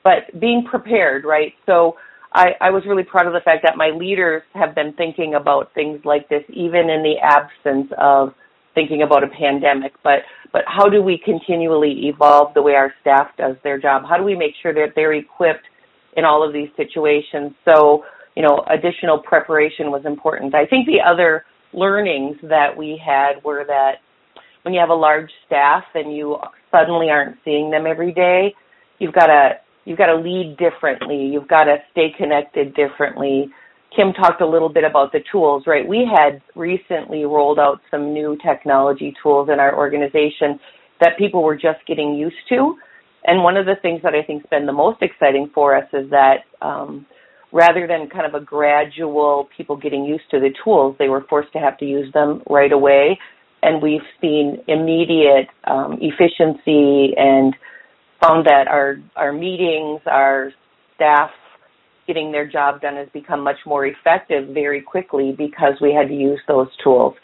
But 0.03 0.39
being 0.39 0.65
prepared, 0.69 1.25
right? 1.25 1.53
So 1.67 1.97
I, 2.35 2.49
I 2.61 2.71
was 2.71 2.83
really 2.87 3.05
proud 3.05 3.27
of 3.27 3.33
the 3.33 3.41
fact 3.41 3.63
that 3.63 3.77
my 3.77 3.91
leaders 3.91 4.43
have 4.55 4.75
been 4.75 4.93
thinking 4.95 5.35
about 5.35 5.73
things 5.73 6.01
like 6.05 6.29
this, 6.29 6.43
even 6.49 6.91
in 6.91 7.03
the 7.03 7.15
absence 7.23 7.91
of 7.97 8.35
thinking 8.75 9.03
about 9.03 9.23
a 9.23 9.29
pandemic. 9.29 9.93
But 10.03 10.21
but 10.53 10.63
how 10.67 10.89
do 10.89 11.03
we 11.03 11.21
continually 11.25 12.09
evolve 12.09 12.55
the 12.55 12.63
way 12.63 12.73
our 12.73 12.93
staff 13.01 13.29
does 13.39 13.57
their 13.63 13.79
job? 13.81 14.03
How 14.09 14.17
do 14.17 14.25
we 14.25 14.37
make 14.37 14.53
sure 14.63 14.75
that 14.75 14.95
they're 14.95 15.15
equipped 15.15 15.67
in 16.17 16.25
all 16.25 16.47
of 16.47 16.53
these 16.53 16.69
situations? 16.77 17.53
So 17.65 18.05
you 18.35 18.43
know, 18.43 18.65
additional 18.69 19.19
preparation 19.19 19.91
was 19.93 20.03
important. 20.05 20.55
I 20.55 20.67
think 20.67 20.87
the 20.87 21.01
other 21.01 21.45
learnings 21.73 22.37
that 22.43 22.77
we 22.77 23.01
had 23.05 23.43
were 23.45 23.65
that 23.67 23.99
when 24.63 24.75
you 24.75 24.81
have 24.81 24.91
a 24.91 24.95
large 24.95 25.31
staff 25.47 25.85
and 25.95 26.15
you 26.15 26.37
suddenly 26.71 27.11
aren't 27.11 27.37
seeing 27.45 27.71
them 27.71 27.87
every 27.87 28.13
day, 28.13 28.55
you've 28.99 29.13
got 29.13 29.27
to 29.27 29.53
you've 29.85 29.99
got 29.99 30.07
to 30.07 30.17
lead 30.17 30.57
differently. 30.59 31.17
You've 31.17 31.49
got 31.49 31.65
to 31.65 31.77
stay 31.93 32.13
connected 32.17 32.75
differently. 32.75 33.51
Kim 33.95 34.13
talked 34.13 34.41
a 34.41 34.47
little 34.47 34.69
bit 34.69 34.85
about 34.85 35.13
the 35.13 35.21
tools, 35.31 35.65
right? 35.67 35.87
We 35.87 36.09
had 36.11 36.43
recently 36.55 37.25
rolled 37.25 37.59
out 37.59 37.81
some 37.91 38.13
new 38.13 38.37
technology 38.45 39.15
tools 39.23 39.49
in 39.53 39.61
our 39.61 39.77
organization 39.77 40.59
that 41.01 41.19
people 41.19 41.43
were 41.43 41.55
just 41.55 41.79
getting 41.87 42.15
used 42.15 42.37
to. 42.49 42.77
And 43.25 43.43
one 43.43 43.57
of 43.57 43.67
the 43.67 43.77
things 43.81 44.03
that 44.03 44.15
I 44.15 44.23
think's 44.23 44.47
been 44.51 44.67
the 44.67 44.73
most 44.73 45.01
exciting 45.01 45.51
for 45.55 45.77
us 45.77 45.89
is 45.93 46.11
that 46.11 46.45
um, 46.61 47.07
rather 47.53 47.87
than 47.87 48.09
kind 48.09 48.27
of 48.27 48.35
a 48.35 48.45
gradual 48.45 49.49
people 49.57 49.77
getting 49.77 50.05
used 50.05 50.25
to 50.31 50.41
the 50.41 50.51
tools, 50.63 50.97
they 50.99 51.09
were 51.09 51.25
forced 51.29 51.53
to 51.53 51.59
have 51.59 51.79
to 51.79 51.85
use 51.85 52.13
them 52.13 52.43
right 52.51 52.73
away. 52.73 53.19
And 53.63 53.81
we've 53.81 54.03
seen 54.21 54.59
immediate 54.69 55.49
um, 55.65 55.99
efficiency 56.01 57.15
and 57.17 57.55
found 58.25 58.47
that 58.47 58.69
our 58.69 58.97
our 59.17 59.33
meetings, 59.33 60.01
our 60.07 60.53
staff 60.95 61.31
getting 62.07 62.31
their 62.33 62.47
job 62.47 62.81
done 62.81 62.97
has 62.97 63.09
become 63.13 63.41
much 63.41 63.57
more 63.67 63.87
effective 63.87 64.49
very 64.53 64.81
quickly 64.81 65.35
because 65.37 65.75
we 65.81 65.93
had 65.93 66.09
to 66.09 66.15
use 66.15 66.41
those 66.47 66.69
tools. 66.83 67.15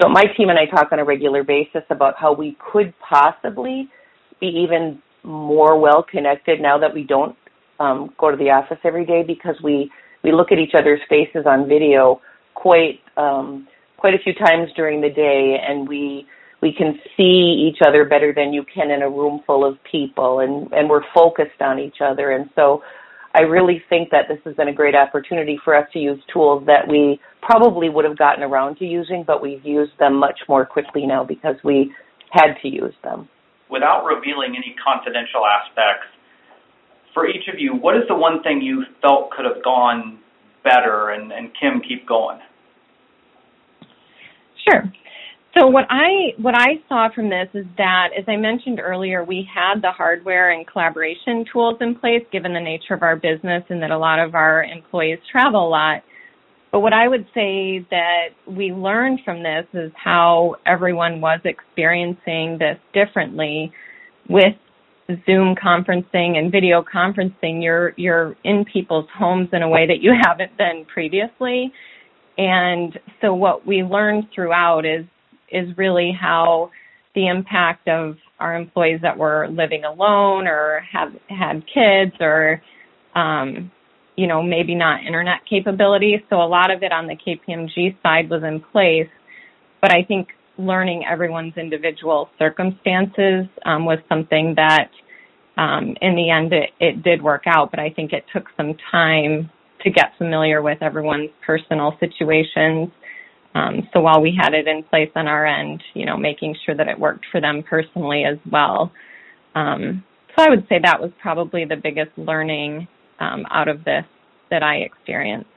So 0.00 0.08
my 0.08 0.24
team 0.36 0.48
and 0.48 0.58
I 0.58 0.66
talk 0.66 0.92
on 0.92 0.98
a 0.98 1.04
regular 1.04 1.44
basis 1.44 1.82
about 1.90 2.14
how 2.18 2.32
we 2.32 2.56
could 2.72 2.94
possibly 2.98 3.88
be 4.40 4.46
even 4.46 5.00
more 5.22 5.78
well 5.78 6.04
connected 6.08 6.60
now 6.60 6.78
that 6.78 6.92
we 6.92 7.04
don't 7.04 7.36
um, 7.80 8.12
go 8.18 8.30
to 8.30 8.36
the 8.36 8.50
office 8.50 8.78
every 8.84 9.06
day 9.06 9.22
because 9.26 9.56
we 9.62 9.90
we 10.22 10.32
look 10.32 10.52
at 10.52 10.58
each 10.58 10.74
other's 10.74 11.00
faces 11.08 11.44
on 11.46 11.68
video 11.68 12.20
quite 12.54 13.00
um, 13.16 13.66
quite 13.96 14.14
a 14.14 14.18
few 14.18 14.34
times 14.34 14.68
during 14.76 15.00
the 15.00 15.10
day, 15.10 15.56
and 15.66 15.88
we 15.88 16.26
we 16.64 16.72
can 16.72 16.98
see 17.14 17.68
each 17.68 17.82
other 17.86 18.06
better 18.06 18.32
than 18.34 18.54
you 18.54 18.64
can 18.74 18.90
in 18.90 19.02
a 19.02 19.08
room 19.08 19.42
full 19.46 19.68
of 19.68 19.76
people 19.84 20.40
and 20.40 20.72
and 20.72 20.88
we're 20.88 21.04
focused 21.14 21.60
on 21.60 21.78
each 21.78 21.98
other 22.00 22.30
and 22.30 22.48
so 22.56 22.82
I 23.36 23.42
really 23.42 23.82
think 23.90 24.10
that 24.10 24.28
this 24.28 24.38
has 24.44 24.56
been 24.56 24.68
a 24.68 24.72
great 24.72 24.94
opportunity 24.94 25.58
for 25.62 25.76
us 25.76 25.86
to 25.92 25.98
use 25.98 26.20
tools 26.32 26.64
that 26.66 26.88
we 26.88 27.20
probably 27.42 27.90
would 27.90 28.06
have 28.06 28.16
gotten 28.16 28.42
around 28.42 28.78
to 28.78 28.86
using 28.86 29.24
but 29.26 29.42
we've 29.42 29.64
used 29.64 29.92
them 29.98 30.14
much 30.18 30.40
more 30.48 30.64
quickly 30.64 31.06
now 31.06 31.22
because 31.22 31.56
we 31.62 31.92
had 32.30 32.54
to 32.62 32.68
use 32.68 32.94
them. 33.04 33.28
Without 33.70 34.04
revealing 34.04 34.56
any 34.56 34.74
confidential 34.82 35.42
aspects, 35.46 36.06
for 37.12 37.28
each 37.28 37.46
of 37.52 37.60
you, 37.60 37.74
what 37.74 37.96
is 37.96 38.02
the 38.08 38.14
one 38.14 38.42
thing 38.42 38.60
you 38.60 38.84
felt 39.00 39.30
could 39.30 39.44
have 39.44 39.62
gone 39.62 40.18
better 40.64 41.10
and, 41.10 41.30
and 41.30 41.50
Kim 41.60 41.80
keep 41.80 42.06
going? 42.08 42.40
Sure. 44.68 44.82
So 45.56 45.68
what 45.68 45.84
I 45.88 46.34
what 46.38 46.54
I 46.56 46.82
saw 46.88 47.08
from 47.14 47.30
this 47.30 47.48
is 47.54 47.64
that, 47.76 48.08
as 48.18 48.24
I 48.26 48.36
mentioned 48.36 48.80
earlier, 48.80 49.22
we 49.22 49.48
had 49.52 49.80
the 49.82 49.92
hardware 49.92 50.50
and 50.50 50.66
collaboration 50.66 51.44
tools 51.52 51.76
in 51.80 51.94
place, 51.94 52.24
given 52.32 52.52
the 52.54 52.60
nature 52.60 52.94
of 52.94 53.02
our 53.02 53.14
business 53.14 53.62
and 53.68 53.80
that 53.80 53.92
a 53.92 53.98
lot 53.98 54.18
of 54.18 54.34
our 54.34 54.64
employees 54.64 55.18
travel 55.30 55.68
a 55.68 55.70
lot. 55.70 56.02
But 56.72 56.80
what 56.80 56.92
I 56.92 57.06
would 57.06 57.26
say 57.34 57.86
that 57.90 58.30
we 58.48 58.72
learned 58.72 59.20
from 59.24 59.44
this 59.44 59.64
is 59.74 59.92
how 59.94 60.56
everyone 60.66 61.20
was 61.20 61.38
experiencing 61.44 62.58
this 62.58 62.78
differently 62.92 63.72
with 64.28 64.56
Zoom 65.24 65.54
conferencing 65.54 66.36
and 66.36 66.50
video 66.50 66.82
conferencing. 66.82 67.62
You're 67.62 67.94
you're 67.96 68.34
in 68.42 68.64
people's 68.64 69.06
homes 69.16 69.50
in 69.52 69.62
a 69.62 69.68
way 69.68 69.86
that 69.86 70.00
you 70.00 70.14
haven't 70.26 70.56
been 70.58 70.84
previously. 70.92 71.72
And 72.36 72.98
so 73.20 73.32
what 73.34 73.64
we 73.64 73.84
learned 73.84 74.24
throughout 74.34 74.84
is 74.84 75.04
is 75.50 75.76
really 75.76 76.12
how 76.18 76.70
the 77.14 77.28
impact 77.28 77.88
of 77.88 78.16
our 78.40 78.56
employees 78.56 79.00
that 79.02 79.16
were 79.16 79.48
living 79.48 79.84
alone 79.84 80.46
or 80.46 80.84
have 80.90 81.12
had 81.28 81.62
kids 81.72 82.12
or 82.20 82.60
um, 83.14 83.70
you 84.16 84.26
know 84.26 84.42
maybe 84.42 84.74
not 84.74 85.04
internet 85.04 85.40
capability. 85.48 86.22
So 86.28 86.36
a 86.42 86.46
lot 86.46 86.70
of 86.70 86.82
it 86.82 86.92
on 86.92 87.06
the 87.06 87.16
kpmg 87.16 87.96
side 88.02 88.28
was 88.28 88.42
in 88.42 88.60
place. 88.60 89.08
But 89.80 89.92
i 89.92 90.02
think 90.02 90.28
learning 90.56 91.04
everyone's 91.10 91.56
individual 91.56 92.28
circumstances 92.38 93.46
um, 93.64 93.84
was 93.84 93.98
something 94.08 94.54
that 94.56 94.90
um, 95.56 95.96
in 96.00 96.14
the 96.14 96.30
end 96.30 96.52
it, 96.52 96.70
it 96.80 97.02
did 97.02 97.22
work 97.22 97.44
out. 97.46 97.70
But 97.70 97.80
i 97.80 97.90
think 97.90 98.12
it 98.12 98.24
took 98.32 98.46
some 98.56 98.74
time 98.90 99.50
to 99.82 99.90
get 99.90 100.12
familiar 100.18 100.62
with 100.62 100.82
everyone's 100.82 101.30
personal 101.46 101.96
situations 102.00 102.88
um, 103.54 103.88
so 103.92 104.00
while 104.00 104.20
we 104.20 104.36
had 104.38 104.52
it 104.52 104.66
in 104.66 104.82
place 104.82 105.10
on 105.14 105.28
our 105.28 105.46
end, 105.46 105.82
you 105.94 106.04
know, 106.04 106.16
making 106.16 106.56
sure 106.66 106.74
that 106.74 106.88
it 106.88 106.98
worked 106.98 107.24
for 107.30 107.40
them 107.40 107.62
personally 107.62 108.24
as 108.24 108.38
well. 108.50 108.92
Um, 109.54 110.04
so 110.36 110.42
I 110.44 110.50
would 110.50 110.66
say 110.68 110.80
that 110.82 111.00
was 111.00 111.12
probably 111.22 111.64
the 111.64 111.76
biggest 111.76 112.10
learning 112.16 112.88
um, 113.20 113.46
out 113.50 113.68
of 113.68 113.84
this 113.84 114.04
that 114.50 114.62
I 114.62 114.76
experienced. 114.78 115.48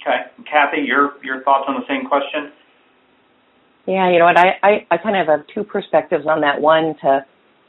Okay, 0.00 0.30
Kathy, 0.48 0.82
your 0.82 1.14
your 1.24 1.42
thoughts 1.42 1.64
on 1.66 1.74
the 1.80 1.86
same 1.88 2.06
question? 2.06 2.52
Yeah, 3.86 4.10
you 4.10 4.18
know 4.18 4.26
what, 4.26 4.36
I, 4.36 4.58
I, 4.62 4.86
I 4.90 4.96
kind 4.98 5.16
of 5.16 5.26
have 5.28 5.46
two 5.54 5.64
perspectives 5.64 6.26
on 6.26 6.42
that. 6.42 6.60
One, 6.60 6.94
to 7.00 7.24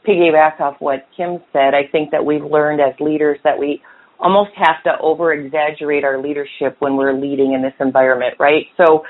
piggyback 0.06 0.60
off 0.60 0.76
what 0.78 1.08
Kim 1.16 1.40
said, 1.50 1.72
I 1.72 1.86
think 1.90 2.10
that 2.10 2.22
we've 2.24 2.44
learned 2.44 2.80
as 2.80 2.92
leaders 3.00 3.38
that 3.42 3.58
we 3.58 3.82
almost 4.18 4.50
have 4.54 4.82
to 4.84 4.98
over 5.00 5.32
exaggerate 5.32 6.04
our 6.04 6.20
leadership 6.20 6.76
when 6.80 6.96
we're 6.96 7.14
leading 7.14 7.54
in 7.54 7.62
this 7.62 7.72
environment, 7.80 8.34
right? 8.38 8.66
So 8.76 9.02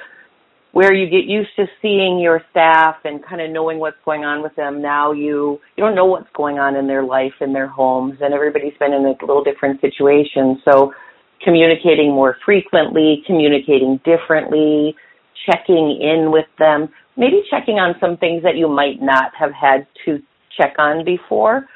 where 0.73 0.95
you 0.95 1.11
get 1.11 1.29
used 1.29 1.51
to 1.57 1.67
seeing 1.83 2.19
your 2.21 2.41
staff 2.51 2.97
and 3.05 3.25
kind 3.25 3.41
of 3.41 3.51
knowing 3.51 3.79
what's 3.79 3.97
going 4.05 4.25
on 4.25 4.43
with 4.43 4.55
them 4.57 4.81
now 4.81 5.13
you 5.13 5.61
you 5.77 5.85
don't 5.85 5.95
know 5.95 6.07
what's 6.07 6.29
going 6.35 6.59
on 6.59 6.77
in 6.77 6.87
their 6.87 7.05
life 7.05 7.35
in 7.41 7.53
their 7.53 7.67
homes 7.67 8.15
and 8.21 8.33
everybody's 8.35 8.77
been 8.79 8.93
in 8.93 9.05
a 9.05 9.15
little 9.25 9.45
different 9.45 9.81
situation. 9.81 10.61
So 10.65 10.93
communicating 11.45 12.13
more 12.13 12.37
frequently 12.45 13.23
communicating 13.27 14.01
differently 14.05 14.95
checking 15.47 15.99
in 16.01 16.31
with 16.31 16.47
them 16.59 16.89
maybe 17.17 17.43
checking 17.51 17.77
on 17.77 17.95
some 17.99 18.17
things 18.19 18.43
that 18.43 18.57
you 18.57 18.69
might 18.69 19.01
not 19.01 19.33
have 19.39 19.53
had 19.53 19.87
to 20.05 20.21
check 20.59 20.75
on 20.79 21.05
before 21.05 21.67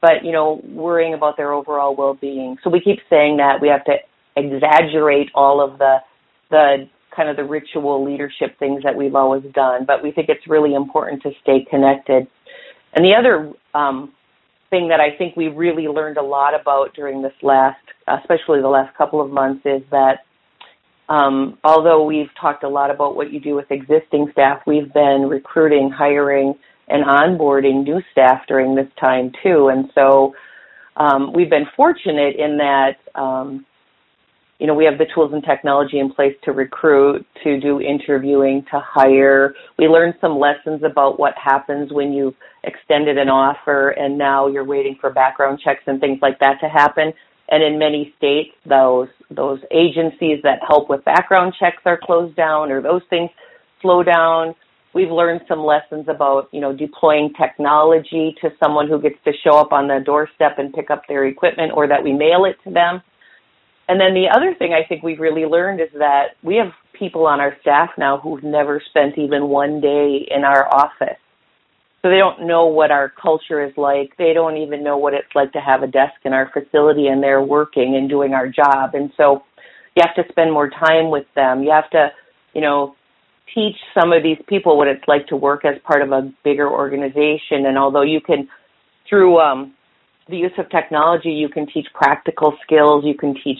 but 0.00 0.24
you 0.24 0.32
know 0.32 0.60
worrying 0.64 1.14
about 1.14 1.36
their 1.36 1.52
overall 1.52 1.94
well-being. 1.94 2.56
So 2.64 2.70
we 2.70 2.80
keep 2.80 2.98
saying 3.08 3.36
that 3.36 3.60
we 3.60 3.68
have 3.68 3.84
to 3.84 3.96
exaggerate 4.36 5.30
all 5.34 5.62
of 5.62 5.78
the 5.78 5.96
the 6.50 6.88
kind 7.14 7.28
of 7.28 7.36
the 7.36 7.44
ritual 7.44 8.04
leadership 8.04 8.58
things 8.58 8.82
that 8.82 8.96
we've 8.96 9.14
always 9.14 9.44
done, 9.52 9.84
but 9.86 10.02
we 10.02 10.12
think 10.12 10.28
it's 10.28 10.46
really 10.46 10.74
important 10.74 11.22
to 11.22 11.30
stay 11.42 11.66
connected. 11.68 12.26
And 12.92 13.04
the 13.04 13.14
other 13.14 13.52
um, 13.74 14.12
thing 14.70 14.88
that 14.88 15.00
I 15.00 15.16
think 15.16 15.36
we 15.36 15.48
really 15.48 15.88
learned 15.88 16.16
a 16.16 16.22
lot 16.22 16.58
about 16.58 16.94
during 16.94 17.22
this 17.22 17.32
last, 17.42 17.80
especially 18.06 18.60
the 18.60 18.68
last 18.68 18.96
couple 18.96 19.20
of 19.20 19.30
months, 19.30 19.62
is 19.64 19.82
that 19.90 20.20
um, 21.08 21.58
although 21.64 22.04
we've 22.04 22.30
talked 22.40 22.62
a 22.62 22.68
lot 22.68 22.90
about 22.90 23.16
what 23.16 23.32
you 23.32 23.40
do 23.40 23.56
with 23.56 23.70
existing 23.70 24.28
staff, 24.32 24.62
we've 24.66 24.92
been 24.92 25.26
recruiting, 25.28 25.90
hiring, 25.90 26.54
and 26.88 27.04
onboarding 27.04 27.84
new 27.84 28.00
staff 28.12 28.42
during 28.46 28.74
this 28.74 28.86
time 28.98 29.32
too. 29.42 29.68
And 29.68 29.90
so 29.94 30.34
um, 30.96 31.32
we've 31.32 31.50
been 31.50 31.66
fortunate 31.76 32.36
in 32.36 32.58
that 32.58 32.96
um, 33.14 33.66
you 34.60 34.66
know, 34.66 34.74
we 34.74 34.84
have 34.84 34.98
the 34.98 35.06
tools 35.14 35.32
and 35.32 35.42
technology 35.42 35.98
in 35.98 36.12
place 36.12 36.36
to 36.44 36.52
recruit, 36.52 37.26
to 37.42 37.58
do 37.58 37.80
interviewing, 37.80 38.62
to 38.70 38.78
hire. 38.78 39.54
We 39.78 39.88
learned 39.88 40.14
some 40.20 40.38
lessons 40.38 40.82
about 40.84 41.18
what 41.18 41.32
happens 41.42 41.90
when 41.90 42.12
you've 42.12 42.34
extended 42.62 43.16
an 43.16 43.30
offer 43.30 43.90
and 43.90 44.18
now 44.18 44.48
you're 44.48 44.66
waiting 44.66 44.98
for 45.00 45.10
background 45.10 45.60
checks 45.64 45.80
and 45.86 45.98
things 45.98 46.18
like 46.20 46.38
that 46.40 46.60
to 46.60 46.68
happen. 46.68 47.14
And 47.48 47.64
in 47.64 47.78
many 47.78 48.12
states, 48.18 48.50
those 48.68 49.08
those 49.30 49.60
agencies 49.70 50.40
that 50.42 50.58
help 50.68 50.90
with 50.90 51.04
background 51.04 51.54
checks 51.58 51.82
are 51.86 51.98
closed 52.00 52.36
down 52.36 52.70
or 52.70 52.82
those 52.82 53.02
things 53.08 53.30
slow 53.80 54.02
down. 54.02 54.54
We've 54.92 55.10
learned 55.10 55.40
some 55.48 55.60
lessons 55.60 56.06
about, 56.08 56.48
you 56.52 56.60
know, 56.60 56.76
deploying 56.76 57.32
technology 57.40 58.36
to 58.42 58.50
someone 58.60 58.88
who 58.88 59.00
gets 59.00 59.16
to 59.24 59.32
show 59.42 59.56
up 59.56 59.72
on 59.72 59.88
the 59.88 60.00
doorstep 60.04 60.58
and 60.58 60.72
pick 60.72 60.90
up 60.90 61.04
their 61.08 61.24
equipment 61.26 61.72
or 61.74 61.88
that 61.88 62.04
we 62.04 62.12
mail 62.12 62.44
it 62.44 62.56
to 62.64 62.74
them 62.74 63.00
and 63.90 64.00
then 64.00 64.14
the 64.14 64.28
other 64.32 64.54
thing 64.54 64.72
I 64.72 64.86
think 64.86 65.02
we've 65.02 65.18
really 65.18 65.46
learned 65.46 65.80
is 65.80 65.88
that 65.98 66.36
we 66.44 66.54
have 66.54 66.72
people 66.96 67.26
on 67.26 67.40
our 67.40 67.56
staff 67.60 67.90
now 67.98 68.18
who've 68.18 68.44
never 68.44 68.80
spent 68.88 69.18
even 69.18 69.48
one 69.48 69.80
day 69.80 70.28
in 70.30 70.44
our 70.44 70.72
office. 70.72 71.18
So 72.00 72.08
they 72.08 72.18
don't 72.18 72.46
know 72.46 72.66
what 72.66 72.92
our 72.92 73.08
culture 73.20 73.64
is 73.64 73.72
like. 73.76 74.16
They 74.16 74.32
don't 74.32 74.58
even 74.58 74.84
know 74.84 74.96
what 74.96 75.12
it's 75.12 75.34
like 75.34 75.52
to 75.54 75.60
have 75.60 75.82
a 75.82 75.88
desk 75.88 76.14
in 76.24 76.32
our 76.32 76.48
facility 76.52 77.08
and 77.08 77.20
they're 77.20 77.42
working 77.42 77.96
and 77.96 78.08
doing 78.08 78.32
our 78.32 78.48
job. 78.48 78.94
And 78.94 79.10
so 79.16 79.42
you 79.96 80.04
have 80.06 80.14
to 80.14 80.30
spend 80.30 80.52
more 80.52 80.70
time 80.70 81.10
with 81.10 81.26
them. 81.34 81.64
You 81.64 81.72
have 81.72 81.90
to, 81.90 82.12
you 82.54 82.60
know, 82.60 82.94
teach 83.52 83.74
some 84.00 84.12
of 84.12 84.22
these 84.22 84.38
people 84.46 84.76
what 84.76 84.86
it's 84.86 85.02
like 85.08 85.26
to 85.26 85.36
work 85.36 85.64
as 85.64 85.74
part 85.82 86.02
of 86.02 86.12
a 86.12 86.32
bigger 86.44 86.70
organization. 86.70 87.66
And 87.66 87.76
although 87.76 88.02
you 88.02 88.20
can, 88.20 88.48
through 89.08 89.40
um, 89.40 89.74
the 90.28 90.36
use 90.36 90.52
of 90.58 90.70
technology, 90.70 91.30
you 91.30 91.48
can 91.48 91.66
teach 91.66 91.88
practical 91.92 92.56
skills, 92.62 93.04
you 93.04 93.16
can 93.16 93.34
teach 93.34 93.58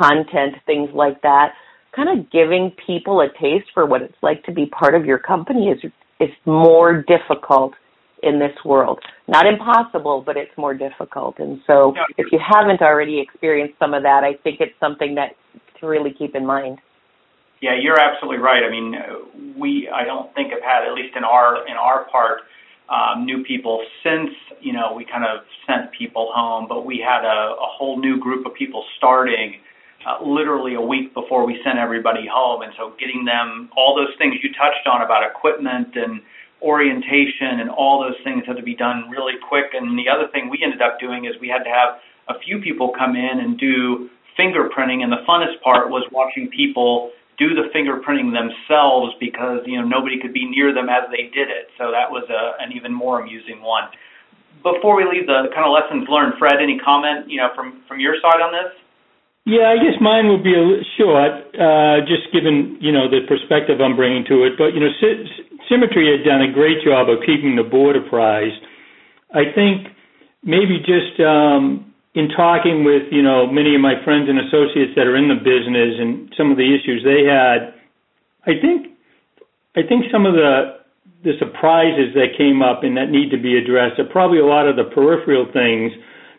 content, 0.00 0.54
things 0.66 0.90
like 0.94 1.20
that. 1.22 1.52
Kind 1.94 2.18
of 2.18 2.30
giving 2.30 2.72
people 2.86 3.20
a 3.20 3.28
taste 3.40 3.66
for 3.74 3.84
what 3.84 4.02
it's 4.02 4.14
like 4.22 4.44
to 4.44 4.52
be 4.52 4.66
part 4.66 4.94
of 4.94 5.04
your 5.04 5.18
company 5.18 5.68
is 5.68 5.78
is 6.20 6.30
more 6.46 7.02
difficult 7.02 7.74
in 8.22 8.38
this 8.38 8.52
world. 8.64 9.00
Not 9.26 9.46
impossible, 9.46 10.22
but 10.24 10.36
it's 10.36 10.56
more 10.56 10.74
difficult. 10.74 11.38
And 11.38 11.60
so 11.66 11.94
if 12.18 12.26
you 12.30 12.38
haven't 12.38 12.82
already 12.82 13.20
experienced 13.20 13.78
some 13.78 13.94
of 13.94 14.02
that, 14.02 14.22
I 14.22 14.34
think 14.42 14.60
it's 14.60 14.78
something 14.78 15.14
that 15.14 15.30
to 15.80 15.86
really 15.86 16.12
keep 16.12 16.34
in 16.34 16.46
mind. 16.46 16.78
Yeah, 17.60 17.72
you're 17.80 18.00
absolutely 18.00 18.38
right. 18.38 18.62
I 18.62 18.70
mean, 18.70 18.94
we 19.58 19.88
I 19.92 20.04
don't 20.04 20.32
think 20.34 20.52
have 20.52 20.62
had 20.62 20.88
at 20.88 20.94
least 20.94 21.16
in 21.16 21.24
our 21.24 21.66
in 21.66 21.74
our 21.74 22.04
part 22.10 22.40
um, 22.88 23.24
new 23.24 23.44
people 23.44 23.84
since 24.02 24.30
you 24.60 24.72
know 24.72 24.94
we 24.94 25.04
kind 25.04 25.24
of 25.24 25.44
sent 25.66 25.92
people 25.92 26.30
home, 26.34 26.66
but 26.68 26.86
we 26.86 26.98
had 26.98 27.24
a, 27.24 27.54
a 27.56 27.68
whole 27.76 28.00
new 28.00 28.18
group 28.18 28.46
of 28.46 28.54
people 28.54 28.84
starting 28.96 29.56
uh, 30.06 30.24
literally 30.24 30.74
a 30.74 30.80
week 30.80 31.12
before 31.14 31.44
we 31.44 31.60
sent 31.64 31.78
everybody 31.78 32.26
home. 32.26 32.62
And 32.62 32.72
so 32.76 32.94
getting 32.98 33.24
them 33.24 33.68
all 33.76 33.94
those 33.94 34.16
things 34.16 34.36
you 34.42 34.50
touched 34.52 34.86
on 34.86 35.02
about 35.02 35.22
equipment 35.28 35.94
and 35.94 36.20
orientation 36.62 37.60
and 37.60 37.70
all 37.70 38.00
those 38.00 38.16
things 38.24 38.44
had 38.46 38.56
to 38.56 38.62
be 38.62 38.74
done 38.74 39.08
really 39.10 39.34
quick. 39.48 39.72
And 39.72 39.98
the 39.98 40.08
other 40.08 40.28
thing 40.32 40.48
we 40.48 40.60
ended 40.62 40.80
up 40.80 41.00
doing 41.00 41.24
is 41.24 41.32
we 41.40 41.48
had 41.48 41.64
to 41.64 41.70
have 41.70 42.00
a 42.28 42.38
few 42.40 42.60
people 42.60 42.92
come 42.96 43.16
in 43.16 43.40
and 43.40 43.58
do 43.58 44.08
fingerprinting. 44.38 45.02
And 45.02 45.12
the 45.12 45.24
funnest 45.28 45.60
part 45.62 45.90
was 45.90 46.04
watching 46.12 46.48
people 46.48 47.12
do 47.40 47.56
the 47.56 47.72
fingerprinting 47.72 48.36
themselves 48.36 49.16
because 49.18 49.64
you 49.64 49.80
know 49.80 49.88
nobody 49.88 50.20
could 50.20 50.32
be 50.32 50.44
near 50.44 50.74
them 50.74 50.88
as 50.88 51.08
they 51.10 51.32
did 51.32 51.48
it. 51.48 51.72
So 51.80 51.90
that 51.90 52.12
was 52.12 52.28
a, 52.28 52.62
an 52.62 52.76
even 52.76 52.92
more 52.92 53.20
amusing 53.20 53.62
one. 53.62 53.84
Before 54.62 54.94
we 54.94 55.08
leave 55.08 55.24
the 55.24 55.48
kind 55.56 55.64
of 55.64 55.72
lessons 55.72 56.04
learned, 56.08 56.36
Fred, 56.38 56.60
any 56.60 56.78
comment 56.78 57.32
you 57.32 57.40
know 57.40 57.48
from 57.56 57.80
from 57.88 57.98
your 57.98 58.14
side 58.20 58.44
on 58.44 58.52
this? 58.52 58.76
Yeah, 59.46 59.72
I 59.72 59.76
guess 59.80 59.96
mine 60.00 60.28
would 60.28 60.44
be 60.44 60.52
a 60.52 60.84
short, 61.00 61.32
uh, 61.56 62.04
just 62.04 62.28
given 62.32 62.76
you 62.80 62.92
know 62.92 63.08
the 63.08 63.24
perspective 63.24 63.80
I'm 63.80 63.96
bringing 63.96 64.24
to 64.28 64.44
it. 64.44 64.60
But 64.60 64.76
you 64.76 64.80
know, 64.80 64.92
Symmetry 65.68 66.12
had 66.12 66.28
done 66.28 66.42
a 66.44 66.52
great 66.52 66.84
job 66.84 67.08
of 67.08 67.24
keeping 67.24 67.56
the 67.56 67.64
board 67.64 67.96
apprised. 67.96 68.60
I 69.32 69.48
think 69.54 69.88
maybe 70.44 70.78
just 70.84 71.16
um, 71.24 71.90
in 72.14 72.28
talking 72.36 72.84
with 72.84 73.08
you 73.10 73.22
know 73.22 73.48
many 73.48 73.74
of 73.74 73.80
my 73.80 73.96
friends 74.04 74.28
and 74.28 74.36
associates 74.44 74.92
that 74.96 75.08
are 75.08 75.16
in 75.16 75.32
the 75.32 75.40
business 75.40 75.96
and 75.96 76.28
some 76.36 76.52
of 76.52 76.60
the 76.60 76.68
issues 76.68 77.00
they 77.00 77.24
had, 77.24 77.72
I 78.44 78.60
think 78.60 78.92
I 79.72 79.88
think 79.88 80.12
some 80.12 80.26
of 80.26 80.36
the 80.36 80.84
the 81.24 81.32
surprises 81.40 82.12
that 82.12 82.36
came 82.36 82.60
up 82.60 82.84
and 82.84 82.96
that 82.96 83.08
need 83.08 83.30
to 83.32 83.40
be 83.40 83.56
addressed 83.56 84.00
are 84.00 84.08
probably 84.08 84.38
a 84.38 84.46
lot 84.46 84.68
of 84.68 84.76
the 84.76 84.84
peripheral 84.84 85.48
things 85.52 85.92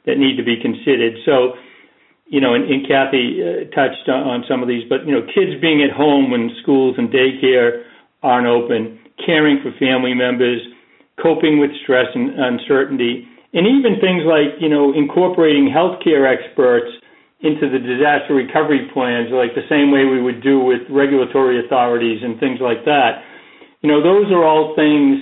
that 0.05 0.17
need 0.17 0.37
to 0.37 0.43
be 0.43 0.57
considered. 0.57 1.17
So 1.25 1.53
you 2.31 2.39
know, 2.39 2.55
and, 2.55 2.63
and 2.63 2.87
Kathy 2.87 3.43
uh, 3.43 3.67
touched 3.75 4.07
on, 4.07 4.23
on 4.23 4.39
some 4.47 4.63
of 4.63 4.71
these, 4.71 4.87
but 4.87 5.03
you 5.03 5.11
know, 5.11 5.19
kids 5.35 5.59
being 5.59 5.83
at 5.83 5.91
home 5.91 6.31
when 6.31 6.55
schools 6.63 6.95
and 6.97 7.11
daycare 7.11 7.83
aren't 8.23 8.47
open, 8.47 9.03
caring 9.19 9.59
for 9.59 9.75
family 9.75 10.15
members, 10.15 10.63
coping 11.19 11.59
with 11.59 11.75
stress 11.83 12.07
and 12.15 12.31
uncertainty, 12.39 13.27
and 13.51 13.67
even 13.67 13.99
things 13.99 14.23
like, 14.23 14.55
you 14.63 14.71
know, 14.71 14.95
incorporating 14.95 15.67
healthcare 15.67 16.23
experts 16.23 16.87
into 17.43 17.67
the 17.67 17.83
disaster 17.83 18.31
recovery 18.31 18.87
plans, 18.95 19.27
like 19.35 19.51
the 19.51 19.67
same 19.67 19.91
way 19.91 20.07
we 20.07 20.23
would 20.23 20.39
do 20.39 20.63
with 20.63 20.79
regulatory 20.87 21.59
authorities 21.59 22.23
and 22.23 22.39
things 22.39 22.63
like 22.63 22.87
that. 22.87 23.27
You 23.83 23.91
know, 23.91 23.99
those 23.99 24.31
are 24.31 24.45
all 24.45 24.71
things 24.79 25.19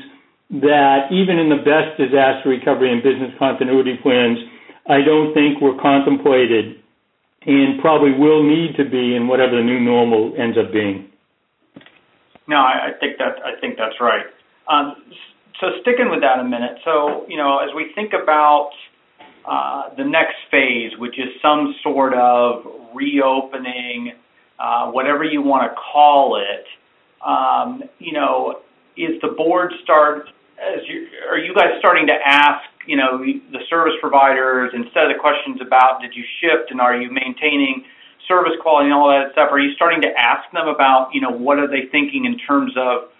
that 0.61 1.09
even 1.09 1.41
in 1.41 1.49
the 1.49 1.65
best 1.65 1.97
disaster 1.97 2.53
recovery 2.53 2.93
and 2.93 3.01
business 3.01 3.33
continuity 3.41 3.97
plans, 3.97 4.37
I 4.85 5.01
don't 5.01 5.33
think 5.33 5.57
were 5.57 5.79
contemplated 5.81 6.78
and 7.45 7.79
probably 7.81 8.11
will 8.11 8.43
need 8.43 8.75
to 8.77 8.83
be 8.83 9.15
in 9.15 9.27
whatever 9.27 9.55
the 9.55 9.63
new 9.63 9.79
normal 9.79 10.33
ends 10.37 10.57
up 10.57 10.71
being. 10.71 11.09
No, 12.47 12.57
I, 12.57 12.89
I 12.89 12.99
think 12.99 13.17
that 13.17 13.37
I 13.45 13.59
think 13.59 13.77
that's 13.77 13.95
right. 14.01 14.25
Um, 14.67 14.95
so 15.59 15.67
sticking 15.81 16.09
with 16.09 16.21
that 16.21 16.39
a 16.39 16.43
minute. 16.43 16.79
So 16.83 17.25
you 17.27 17.37
know, 17.37 17.59
as 17.59 17.69
we 17.75 17.91
think 17.95 18.13
about 18.13 18.71
uh, 19.45 19.95
the 19.95 20.03
next 20.03 20.35
phase, 20.51 20.91
which 20.97 21.17
is 21.17 21.29
some 21.41 21.75
sort 21.83 22.13
of 22.13 22.65
reopening, 22.93 24.13
uh, 24.59 24.91
whatever 24.91 25.23
you 25.23 25.41
want 25.41 25.71
to 25.71 25.75
call 25.75 26.41
it, 26.41 26.65
um, 27.25 27.83
you 27.99 28.13
know, 28.13 28.59
is 28.97 29.21
the 29.21 29.29
board 29.29 29.71
start 29.83 30.27
as 30.59 30.81
you 30.87 31.07
are 31.29 31.37
you 31.37 31.53
guys 31.55 31.79
starting 31.79 32.07
to 32.07 32.17
ask, 32.25 32.68
you 32.89 32.97
know, 32.97 33.21
the 33.21 33.61
service 33.69 33.93
providers 34.01 34.73
instead 34.73 35.05
of 35.05 35.13
the 35.13 35.21
questions 35.21 35.61
about 35.61 36.01
did 36.01 36.17
you 36.17 36.25
shift 36.41 36.73
and 36.73 36.81
are 36.81 36.97
you 36.97 37.13
maintaining 37.13 37.85
service 38.25 38.57
quality 38.65 38.89
and 38.89 38.97
all 38.97 39.13
that 39.13 39.29
stuff? 39.37 39.53
Are 39.53 39.61
you 39.61 39.77
starting 39.77 40.01
to 40.01 40.11
ask 40.17 40.49
them 40.49 40.65
about, 40.65 41.13
you 41.13 41.21
know, 41.21 41.29
what 41.29 41.61
are 41.61 41.69
they 41.69 41.85
thinking 41.93 42.25
in 42.25 42.41
terms 42.41 42.73
of 42.73 43.13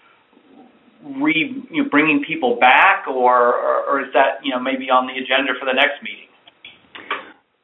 re 1.22 1.54
you 1.70 1.82
know, 1.82 1.88
bringing 1.88 2.24
people 2.26 2.58
back, 2.58 3.06
or, 3.06 3.54
or 3.86 4.02
is 4.02 4.12
that 4.12 4.42
you 4.42 4.50
know 4.50 4.60
maybe 4.60 4.90
on 4.90 5.06
the 5.06 5.14
agenda 5.14 5.54
for 5.58 5.64
the 5.64 5.72
next 5.72 6.02
meeting? 6.02 6.28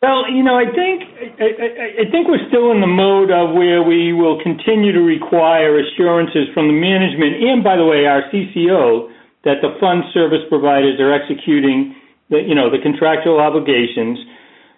Well, 0.01 0.31
you 0.31 0.45
know, 0.45 0.55
I 0.55 0.69
think 0.71 1.03
I, 1.41 2.07
I, 2.07 2.11
think 2.13 2.29
we're 2.29 2.47
still 2.49 2.71
in 2.71 2.81
the 2.81 2.89
mode 2.89 3.33
of 3.33 3.57
where 3.57 3.83
we 3.83 4.13
will 4.13 4.39
continue 4.39 4.93
to 4.93 5.03
require 5.03 5.81
assurances 5.81 6.47
from 6.55 6.69
the 6.69 6.77
management 6.77 7.43
and, 7.43 7.65
by 7.65 7.77
the 7.77 7.85
way, 7.85 8.07
our 8.07 8.23
CCO 8.31 9.11
that 9.45 9.65
the 9.65 9.73
fund 9.81 10.05
service 10.13 10.45
providers 10.49 11.01
are 11.01 11.13
executing 11.17 11.96
the 12.30 12.42
you 12.42 12.54
know 12.54 12.71
the 12.71 12.83
contractual 12.83 13.40
obligations. 13.40 14.18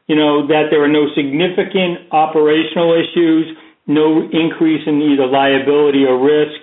You 0.06 0.16
know 0.16 0.46
that 0.48 0.68
there 0.70 0.82
are 0.82 0.88
no 0.88 1.12
significant 1.14 2.08
operational 2.12 2.96
issues, 2.96 3.56
no 3.86 4.24
increase 4.32 4.82
in 4.86 5.00
either 5.02 5.26
liability 5.26 6.04
or 6.04 6.16
risk, 6.16 6.60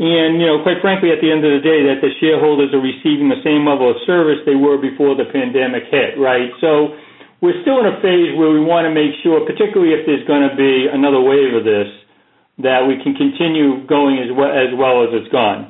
and, 0.00 0.40
you 0.40 0.48
know, 0.48 0.64
quite 0.64 0.80
frankly, 0.80 1.12
at 1.12 1.20
the 1.20 1.28
end 1.28 1.44
of 1.44 1.52
the 1.52 1.60
day, 1.60 1.84
that 1.92 2.00
the 2.00 2.08
shareholders 2.24 2.72
are 2.72 2.80
receiving 2.80 3.28
the 3.28 3.44
same 3.44 3.68
level 3.68 3.92
of 3.92 4.00
service 4.08 4.40
they 4.48 4.56
were 4.56 4.80
before 4.80 5.12
the 5.12 5.28
pandemic 5.28 5.92
hit, 5.92 6.16
right? 6.16 6.48
So 6.56 6.96
we're 7.44 7.60
still 7.60 7.84
in 7.84 7.86
a 7.92 8.00
phase 8.00 8.32
where 8.32 8.48
we 8.48 8.64
want 8.64 8.88
to 8.88 8.92
make 8.96 9.12
sure, 9.20 9.44
particularly 9.44 9.92
if 9.92 10.08
there's 10.08 10.24
going 10.24 10.48
to 10.48 10.56
be 10.56 10.88
another 10.88 11.20
wave 11.20 11.52
of 11.52 11.68
this, 11.68 11.92
that 12.64 12.88
we 12.88 12.96
can 13.04 13.12
continue 13.12 13.84
going 13.84 14.24
as 14.24 14.32
well 14.32 14.48
as, 14.48 14.72
well 14.72 15.04
as 15.04 15.12
it's 15.20 15.28
gone. 15.28 15.68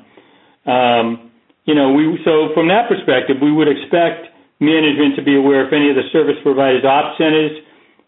Um, 0.62 1.34
you 1.66 1.74
know, 1.74 1.90
we, 1.90 2.14
so 2.22 2.54
from 2.54 2.70
that 2.70 2.86
perspective, 2.86 3.42
we 3.42 3.50
would 3.50 3.66
expect 3.66 4.29
management 4.60 5.16
to 5.16 5.22
be 5.24 5.36
aware 5.36 5.66
if 5.66 5.72
any 5.72 5.88
of 5.88 5.96
the 5.96 6.06
service 6.12 6.36
providers' 6.44 6.84
op 6.84 7.16
centers 7.16 7.56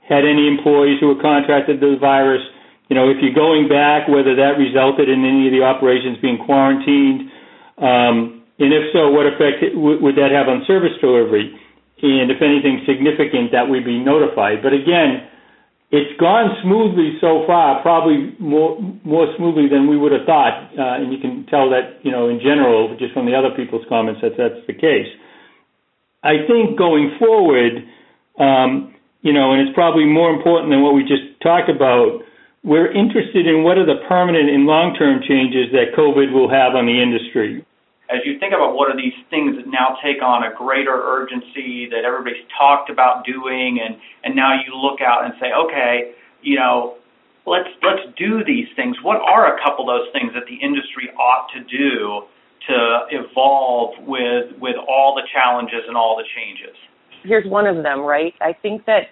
had 0.04 0.28
any 0.28 0.46
employees 0.46 1.00
who 1.00 1.08
were 1.08 1.20
contracted 1.20 1.80
to 1.80 1.96
the 1.96 2.00
virus, 2.00 2.42
you 2.88 2.94
know, 2.96 3.08
if 3.08 3.16
you're 3.24 3.34
going 3.34 3.68
back, 3.68 4.06
whether 4.06 4.36
that 4.36 4.60
resulted 4.60 5.08
in 5.08 5.24
any 5.24 5.48
of 5.48 5.52
the 5.52 5.64
operations 5.64 6.20
being 6.20 6.36
quarantined, 6.44 7.32
um, 7.80 8.44
and 8.60 8.70
if 8.70 8.92
so, 8.92 9.10
what 9.10 9.26
effect 9.26 9.64
would 9.74 10.14
that 10.14 10.30
have 10.30 10.46
on 10.46 10.62
service 10.68 10.94
delivery? 11.00 11.50
And 12.02 12.30
if 12.30 12.42
anything 12.42 12.84
significant, 12.86 13.50
that 13.50 13.66
we 13.66 13.80
be 13.80 13.98
notified. 13.98 14.62
But 14.62 14.74
again, 14.74 15.26
it's 15.90 16.14
gone 16.18 16.56
smoothly 16.62 17.18
so 17.20 17.44
far, 17.46 17.82
probably 17.82 18.34
more 18.38 18.80
more 19.04 19.28
smoothly 19.36 19.68
than 19.68 19.88
we 19.88 19.96
would 19.96 20.12
have 20.12 20.26
thought. 20.26 20.72
Uh, 20.72 21.00
and 21.00 21.12
you 21.12 21.18
can 21.18 21.46
tell 21.46 21.70
that, 21.70 22.00
you 22.02 22.10
know, 22.10 22.28
in 22.28 22.38
general, 22.40 22.96
just 22.98 23.14
from 23.14 23.26
the 23.26 23.34
other 23.34 23.50
people's 23.54 23.84
comments, 23.88 24.20
that 24.20 24.36
that's 24.36 24.62
the 24.66 24.74
case. 24.74 25.08
I 26.22 26.46
think 26.46 26.78
going 26.78 27.16
forward, 27.18 27.84
um, 28.38 28.94
you 29.22 29.32
know, 29.32 29.52
and 29.52 29.66
it's 29.66 29.74
probably 29.74 30.04
more 30.04 30.30
important 30.30 30.70
than 30.70 30.82
what 30.82 30.94
we 30.94 31.02
just 31.02 31.40
talked 31.42 31.68
about 31.68 32.22
we're 32.64 32.90
interested 32.92 33.46
in 33.46 33.64
what 33.64 33.76
are 33.76 33.86
the 33.86 34.06
permanent 34.08 34.48
and 34.48 34.66
long-term 34.66 35.22
changes 35.26 35.72
that 35.72 35.98
COVID 35.98 36.32
will 36.32 36.48
have 36.48 36.74
on 36.74 36.86
the 36.86 37.02
industry. 37.02 37.64
As 38.08 38.20
you 38.24 38.38
think 38.38 38.52
about 38.54 38.74
what 38.74 38.90
are 38.90 38.96
these 38.96 39.16
things 39.30 39.56
that 39.56 39.66
now 39.66 39.96
take 40.04 40.22
on 40.22 40.44
a 40.44 40.54
greater 40.54 40.94
urgency 40.94 41.88
that 41.90 42.04
everybody's 42.04 42.44
talked 42.56 42.90
about 42.90 43.24
doing, 43.24 43.80
and 43.80 43.96
and 44.22 44.36
now 44.36 44.52
you 44.54 44.76
look 44.76 45.00
out 45.00 45.24
and 45.24 45.34
say, 45.40 45.50
okay, 45.50 46.12
you 46.42 46.56
know, 46.56 46.96
let's 47.46 47.70
let's 47.82 48.04
do 48.16 48.44
these 48.44 48.68
things. 48.76 48.96
What 49.02 49.16
are 49.16 49.56
a 49.56 49.62
couple 49.64 49.88
of 49.88 49.98
those 49.98 50.12
things 50.12 50.34
that 50.34 50.44
the 50.46 50.56
industry 50.60 51.08
ought 51.18 51.48
to 51.56 51.64
do 51.64 52.28
to 52.68 52.98
evolve 53.10 53.94
with 54.06 54.58
with 54.60 54.76
all 54.88 55.14
the 55.14 55.22
challenges 55.32 55.80
and 55.86 55.96
all 55.96 56.16
the 56.16 56.24
changes? 56.36 56.76
Here's 57.24 57.48
one 57.48 57.66
of 57.66 57.82
them, 57.82 58.00
right? 58.00 58.34
I 58.40 58.52
think 58.52 58.84
that 58.86 59.10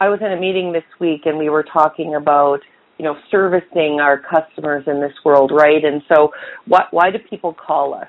I 0.00 0.08
was 0.08 0.20
in 0.20 0.32
a 0.32 0.40
meeting 0.40 0.72
this 0.72 0.84
week 1.00 1.22
and 1.24 1.38
we 1.38 1.48
were 1.48 1.64
talking 1.64 2.14
about 2.14 2.60
you 2.98 3.04
know, 3.04 3.16
servicing 3.30 3.98
our 4.00 4.18
customers 4.18 4.84
in 4.86 5.00
this 5.00 5.12
world, 5.24 5.50
right? 5.52 5.84
And 5.84 6.02
so, 6.08 6.30
why, 6.66 6.84
why 6.90 7.10
do 7.10 7.18
people 7.18 7.54
call 7.54 7.94
us? 7.94 8.06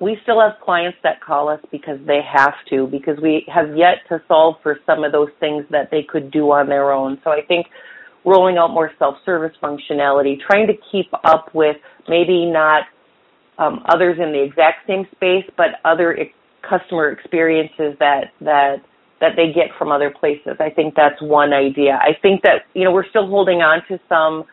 We 0.00 0.16
still 0.22 0.40
have 0.40 0.60
clients 0.64 0.98
that 1.02 1.20
call 1.20 1.48
us 1.48 1.60
because 1.72 1.98
they 2.06 2.20
have 2.32 2.54
to, 2.70 2.86
because 2.86 3.18
we 3.20 3.44
have 3.52 3.76
yet 3.76 3.98
to 4.08 4.22
solve 4.28 4.56
for 4.62 4.78
some 4.86 5.02
of 5.02 5.12
those 5.12 5.28
things 5.40 5.64
that 5.70 5.90
they 5.90 6.02
could 6.08 6.30
do 6.30 6.50
on 6.50 6.68
their 6.68 6.92
own. 6.92 7.18
So 7.24 7.30
I 7.30 7.40
think 7.46 7.66
rolling 8.24 8.58
out 8.58 8.68
more 8.68 8.92
self-service 8.98 9.56
functionality, 9.62 10.36
trying 10.40 10.66
to 10.68 10.74
keep 10.92 11.06
up 11.24 11.52
with 11.54 11.76
maybe 12.08 12.46
not 12.46 12.84
um, 13.58 13.82
others 13.86 14.18
in 14.18 14.32
the 14.32 14.42
exact 14.42 14.86
same 14.86 15.06
space, 15.12 15.44
but 15.56 15.80
other 15.84 16.16
customer 16.68 17.10
experiences 17.10 17.96
that 17.98 18.32
that 18.40 18.76
that 19.20 19.32
they 19.36 19.52
get 19.52 19.66
from 19.76 19.90
other 19.90 20.10
places. 20.10 20.56
I 20.60 20.70
think 20.70 20.94
that's 20.94 21.20
one 21.20 21.52
idea. 21.52 21.98
I 22.00 22.16
think 22.22 22.42
that, 22.42 22.66
you 22.74 22.84
know, 22.84 22.92
we're 22.92 23.08
still 23.08 23.26
holding 23.26 23.62
on 23.62 23.82
to 23.88 23.98
some 24.08 24.44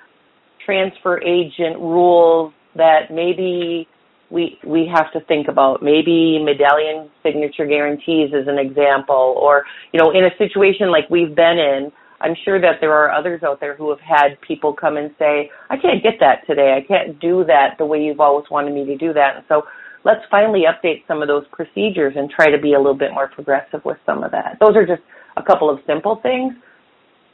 transfer 0.65 1.21
agent 1.21 1.77
rules 1.77 2.51
that 2.75 3.11
maybe 3.11 3.87
we 4.31 4.57
we 4.65 4.89
have 4.91 5.11
to 5.13 5.19
think 5.21 5.47
about. 5.47 5.83
Maybe 5.83 6.43
medallion 6.43 7.11
signature 7.21 7.67
guarantees 7.67 8.33
is 8.33 8.47
an 8.47 8.57
example 8.57 9.37
or, 9.39 9.65
you 9.93 9.99
know, 9.99 10.11
in 10.11 10.25
a 10.25 10.35
situation 10.37 10.89
like 10.89 11.07
we've 11.11 11.35
been 11.35 11.59
in, 11.59 11.91
I'm 12.21 12.35
sure 12.45 12.59
that 12.61 12.75
there 12.79 12.93
are 12.93 13.11
others 13.11 13.43
out 13.43 13.59
there 13.59 13.75
who 13.75 13.89
have 13.89 13.99
had 13.99 14.39
people 14.41 14.73
come 14.73 14.97
and 14.97 15.13
say, 15.19 15.49
I 15.69 15.77
can't 15.77 16.01
get 16.01 16.13
that 16.19 16.47
today. 16.47 16.77
I 16.77 16.85
can't 16.87 17.19
do 17.19 17.43
that 17.45 17.75
the 17.77 17.85
way 17.85 18.01
you've 18.01 18.19
always 18.19 18.45
wanted 18.49 18.73
me 18.73 18.85
to 18.85 18.97
do 18.97 19.13
that. 19.13 19.35
And 19.35 19.45
so 19.47 19.63
let's 20.05 20.21
finally 20.31 20.63
update 20.63 21.05
some 21.07 21.21
of 21.21 21.27
those 21.27 21.43
procedures 21.51 22.13
and 22.15 22.29
try 22.29 22.49
to 22.49 22.57
be 22.57 22.73
a 22.73 22.77
little 22.77 22.97
bit 22.97 23.11
more 23.13 23.27
progressive 23.27 23.83
with 23.83 23.97
some 24.05 24.23
of 24.23 24.31
that. 24.31 24.57
Those 24.59 24.75
are 24.75 24.85
just 24.85 25.01
a 25.35 25.43
couple 25.43 25.69
of 25.69 25.79
simple 25.85 26.19
things. 26.23 26.53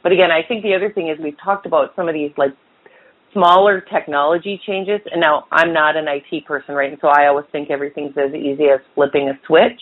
But 0.02 0.10
again, 0.10 0.30
I 0.32 0.46
think 0.46 0.64
the 0.64 0.74
other 0.74 0.92
thing 0.92 1.08
is 1.08 1.18
we've 1.22 1.40
talked 1.42 1.64
about 1.64 1.94
some 1.94 2.08
of 2.08 2.14
these 2.14 2.32
like 2.36 2.50
smaller 3.32 3.80
technology 3.80 4.60
changes. 4.66 5.00
And 5.10 5.20
now 5.20 5.44
I'm 5.52 5.72
not 5.72 5.96
an 5.96 6.06
IT 6.08 6.44
person, 6.44 6.74
right? 6.74 6.90
And 6.90 6.98
so 7.00 7.08
I 7.08 7.28
always 7.28 7.46
think 7.52 7.70
everything's 7.70 8.16
as 8.16 8.34
easy 8.34 8.64
as 8.64 8.80
flipping 8.94 9.28
a 9.28 9.38
switch. 9.46 9.80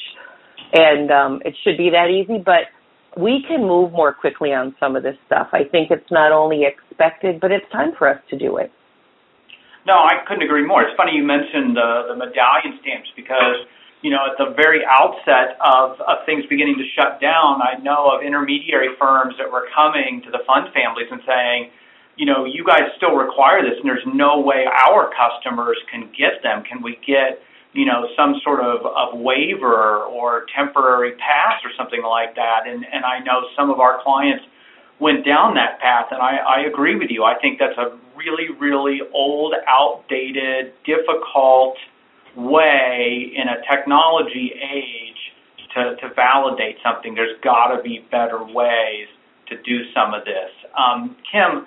And 0.73 1.11
um, 1.11 1.43
it 1.45 1.55
should 1.65 1.77
be 1.77 1.91
that 1.91 2.11
easy, 2.11 2.39
but 2.39 2.71
we 3.16 3.44
can 3.46 3.61
move 3.66 3.92
more 3.92 4.12
quickly 4.12 4.53
on 4.53 4.75
some 4.79 4.96
of 4.96 5.03
this 5.03 5.16
stuff. 5.27 5.49
I 5.53 5.64
think 5.64 5.90
it's 5.90 6.11
not 6.11 6.33
only 6.33 6.62
expected, 6.64 7.40
but 7.40 7.51
it's 7.51 7.66
time 7.73 7.92
for 7.99 8.09
us 8.09 8.20
to 8.31 8.38
do 8.38 8.57
it. 8.59 8.70
No, 9.87 9.94
I 9.94 10.23
couldn't 10.29 10.42
agree 10.42 10.66
more. 10.66 10.83
It's 10.83 10.96
funny 10.96 11.12
you 11.16 11.25
mentioned 11.25 11.75
the, 11.75 12.12
the 12.12 12.16
medallion 12.16 12.79
stamps 12.85 13.09
because, 13.16 13.64
you 14.03 14.11
know, 14.11 14.20
at 14.29 14.37
the 14.37 14.53
very 14.55 14.85
outset 14.85 15.57
of, 15.64 15.99
of 16.05 16.23
things 16.27 16.44
beginning 16.46 16.77
to 16.77 16.87
shut 16.94 17.20
down, 17.20 17.64
I 17.64 17.81
know 17.81 18.12
of 18.12 18.23
intermediary 18.23 18.92
firms 19.01 19.35
that 19.40 19.51
were 19.51 19.66
coming 19.75 20.20
to 20.25 20.31
the 20.31 20.44
fund 20.46 20.68
families 20.77 21.09
and 21.11 21.20
saying, 21.27 21.73
you 22.20 22.27
know, 22.27 22.44
you 22.44 22.62
guys 22.62 22.92
still 23.01 23.16
require 23.16 23.64
this 23.64 23.81
and 23.81 23.88
there's 23.88 24.05
no 24.05 24.38
way 24.38 24.68
our 24.68 25.09
customers 25.16 25.79
can 25.90 26.12
get 26.12 26.44
them. 26.44 26.62
Can 26.68 26.83
we 26.85 27.01
get, 27.01 27.40
you 27.72 27.87
know, 27.87 28.09
some 28.16 28.35
sort 28.42 28.61
of, 28.61 28.85
of 28.85 29.18
waiver 29.18 30.02
or 30.02 30.46
temporary 30.54 31.12
pass 31.12 31.61
or 31.64 31.70
something 31.76 32.02
like 32.02 32.35
that? 32.35 32.66
And, 32.66 32.85
and 32.92 33.04
I 33.04 33.20
know 33.20 33.42
some 33.56 33.70
of 33.70 33.80
our 33.80 34.02
clients 34.02 34.44
went 34.98 35.24
down 35.24 35.54
that 35.54 35.80
path, 35.80 36.06
and 36.11 36.20
I, 36.20 36.37
I 36.37 36.61
agree 36.66 36.96
with 36.96 37.11
you. 37.11 37.24
I 37.24 37.38
think 37.40 37.59
that's 37.59 37.78
a 37.78 37.96
really, 38.16 38.48
really 38.59 39.00
old, 39.14 39.54
outdated, 39.66 40.74
difficult 40.85 41.76
way 42.37 43.33
in 43.35 43.48
a 43.48 43.56
technology 43.68 44.52
age 44.61 45.16
to, 45.74 45.96
to 45.96 46.14
validate 46.14 46.76
something. 46.85 47.14
There's 47.14 47.40
got 47.42 47.74
to 47.74 47.83
be 47.83 48.04
better 48.11 48.44
ways 48.44 49.09
to 49.48 49.61
do 49.62 49.85
some 49.94 50.14
of 50.14 50.24
this. 50.24 50.50
Um, 50.76 51.16
Kim, 51.30 51.66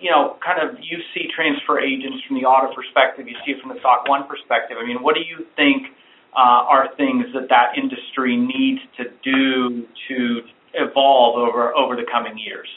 you 0.00 0.10
know, 0.10 0.36
kind 0.44 0.60
of 0.60 0.78
you 0.80 0.98
see 1.14 1.28
transfer 1.34 1.80
agents 1.80 2.18
from 2.26 2.36
the 2.36 2.44
audit 2.44 2.74
perspective, 2.76 3.26
you 3.28 3.36
see 3.44 3.52
it 3.52 3.60
from 3.60 3.70
the 3.70 3.80
SOC 3.80 4.08
1 4.08 4.28
perspective. 4.28 4.76
I 4.80 4.86
mean, 4.86 5.02
what 5.02 5.14
do 5.14 5.22
you 5.22 5.46
think 5.56 5.88
uh, 6.36 6.68
are 6.68 6.88
things 6.96 7.24
that 7.32 7.48
that 7.48 7.78
industry 7.78 8.36
needs 8.36 8.80
to 8.98 9.04
do 9.24 9.86
to 10.08 10.40
evolve 10.74 11.36
over 11.38 11.74
over 11.74 11.96
the 11.96 12.04
coming 12.10 12.36
years? 12.38 12.68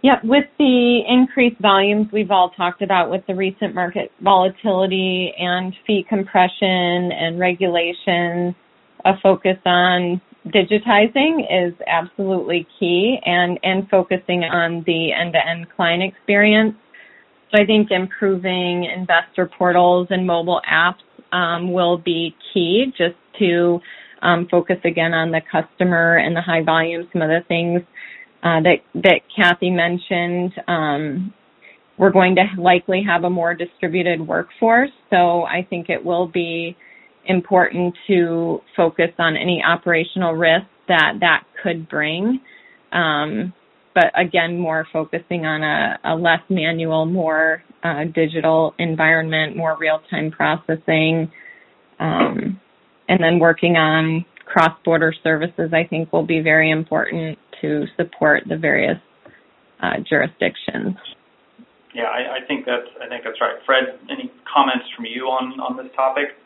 Yeah, 0.00 0.20
with 0.22 0.44
the 0.58 1.00
increased 1.08 1.60
volumes 1.60 2.06
we've 2.12 2.30
all 2.30 2.50
talked 2.50 2.82
about 2.82 3.10
with 3.10 3.26
the 3.26 3.34
recent 3.34 3.74
market 3.74 4.12
volatility 4.20 5.32
and 5.36 5.74
fee 5.86 6.06
compression 6.08 7.10
and 7.10 7.38
regulation, 7.38 8.54
a 9.04 9.18
focus 9.20 9.58
on 9.66 10.20
digitizing 10.52 11.40
is 11.50 11.74
absolutely 11.86 12.66
key 12.78 13.18
and, 13.24 13.58
and 13.62 13.88
focusing 13.88 14.44
on 14.44 14.82
the 14.86 15.12
end-to-end 15.12 15.66
client 15.74 16.02
experience. 16.02 16.74
So 17.50 17.62
I 17.62 17.66
think 17.66 17.90
improving 17.90 18.84
investor 18.84 19.50
portals 19.58 20.08
and 20.10 20.26
mobile 20.26 20.60
apps 20.70 21.02
um, 21.32 21.72
will 21.72 21.98
be 21.98 22.34
key 22.52 22.92
just 22.96 23.16
to 23.38 23.80
um, 24.22 24.48
focus 24.50 24.76
again 24.84 25.14
on 25.14 25.30
the 25.30 25.40
customer 25.50 26.16
and 26.16 26.36
the 26.36 26.40
high 26.40 26.62
volume, 26.62 27.08
some 27.12 27.22
of 27.22 27.28
the 27.28 27.40
things 27.48 27.82
uh, 28.42 28.60
that 28.62 28.76
that 28.94 29.20
Kathy 29.34 29.70
mentioned. 29.70 30.52
Um, 30.66 31.32
we're 31.98 32.12
going 32.12 32.36
to 32.36 32.44
likely 32.60 33.02
have 33.02 33.24
a 33.24 33.30
more 33.30 33.54
distributed 33.54 34.20
workforce, 34.20 34.90
so 35.10 35.42
I 35.42 35.66
think 35.68 35.88
it 35.88 36.04
will 36.04 36.28
be 36.28 36.76
important 37.28 37.94
to 38.08 38.60
focus 38.76 39.10
on 39.18 39.36
any 39.36 39.62
operational 39.64 40.32
risks 40.32 40.66
that 40.88 41.14
that 41.20 41.44
could 41.62 41.88
bring. 41.88 42.40
Um, 42.92 43.52
but 43.94 44.12
again, 44.18 44.58
more 44.58 44.86
focusing 44.92 45.44
on 45.44 45.62
a, 45.62 45.98
a 46.04 46.14
less 46.14 46.40
manual, 46.48 47.04
more 47.04 47.62
uh, 47.82 48.04
digital 48.14 48.74
environment, 48.78 49.56
more 49.56 49.76
real-time 49.78 50.30
processing, 50.30 51.30
um, 52.00 52.60
and 53.08 53.22
then 53.22 53.38
working 53.38 53.76
on 53.76 54.24
cross-border 54.46 55.12
services. 55.22 55.72
I 55.72 55.84
think 55.84 56.12
will 56.12 56.26
be 56.26 56.40
very 56.40 56.70
important 56.70 57.38
to 57.60 57.84
support 57.96 58.44
the 58.48 58.56
various 58.56 58.98
uh, 59.82 59.94
jurisdictions. 60.08 60.96
Yeah, 61.94 62.04
I, 62.04 62.38
I, 62.38 62.46
think 62.46 62.64
that's 62.64 62.88
I 63.02 63.08
think 63.08 63.24
that's 63.24 63.40
right. 63.40 63.56
Fred, 63.66 63.98
any 64.10 64.30
comments 64.46 64.86
from 64.94 65.06
you 65.06 65.24
on 65.24 65.58
on 65.60 65.76
this 65.76 65.92
topic? 65.96 66.36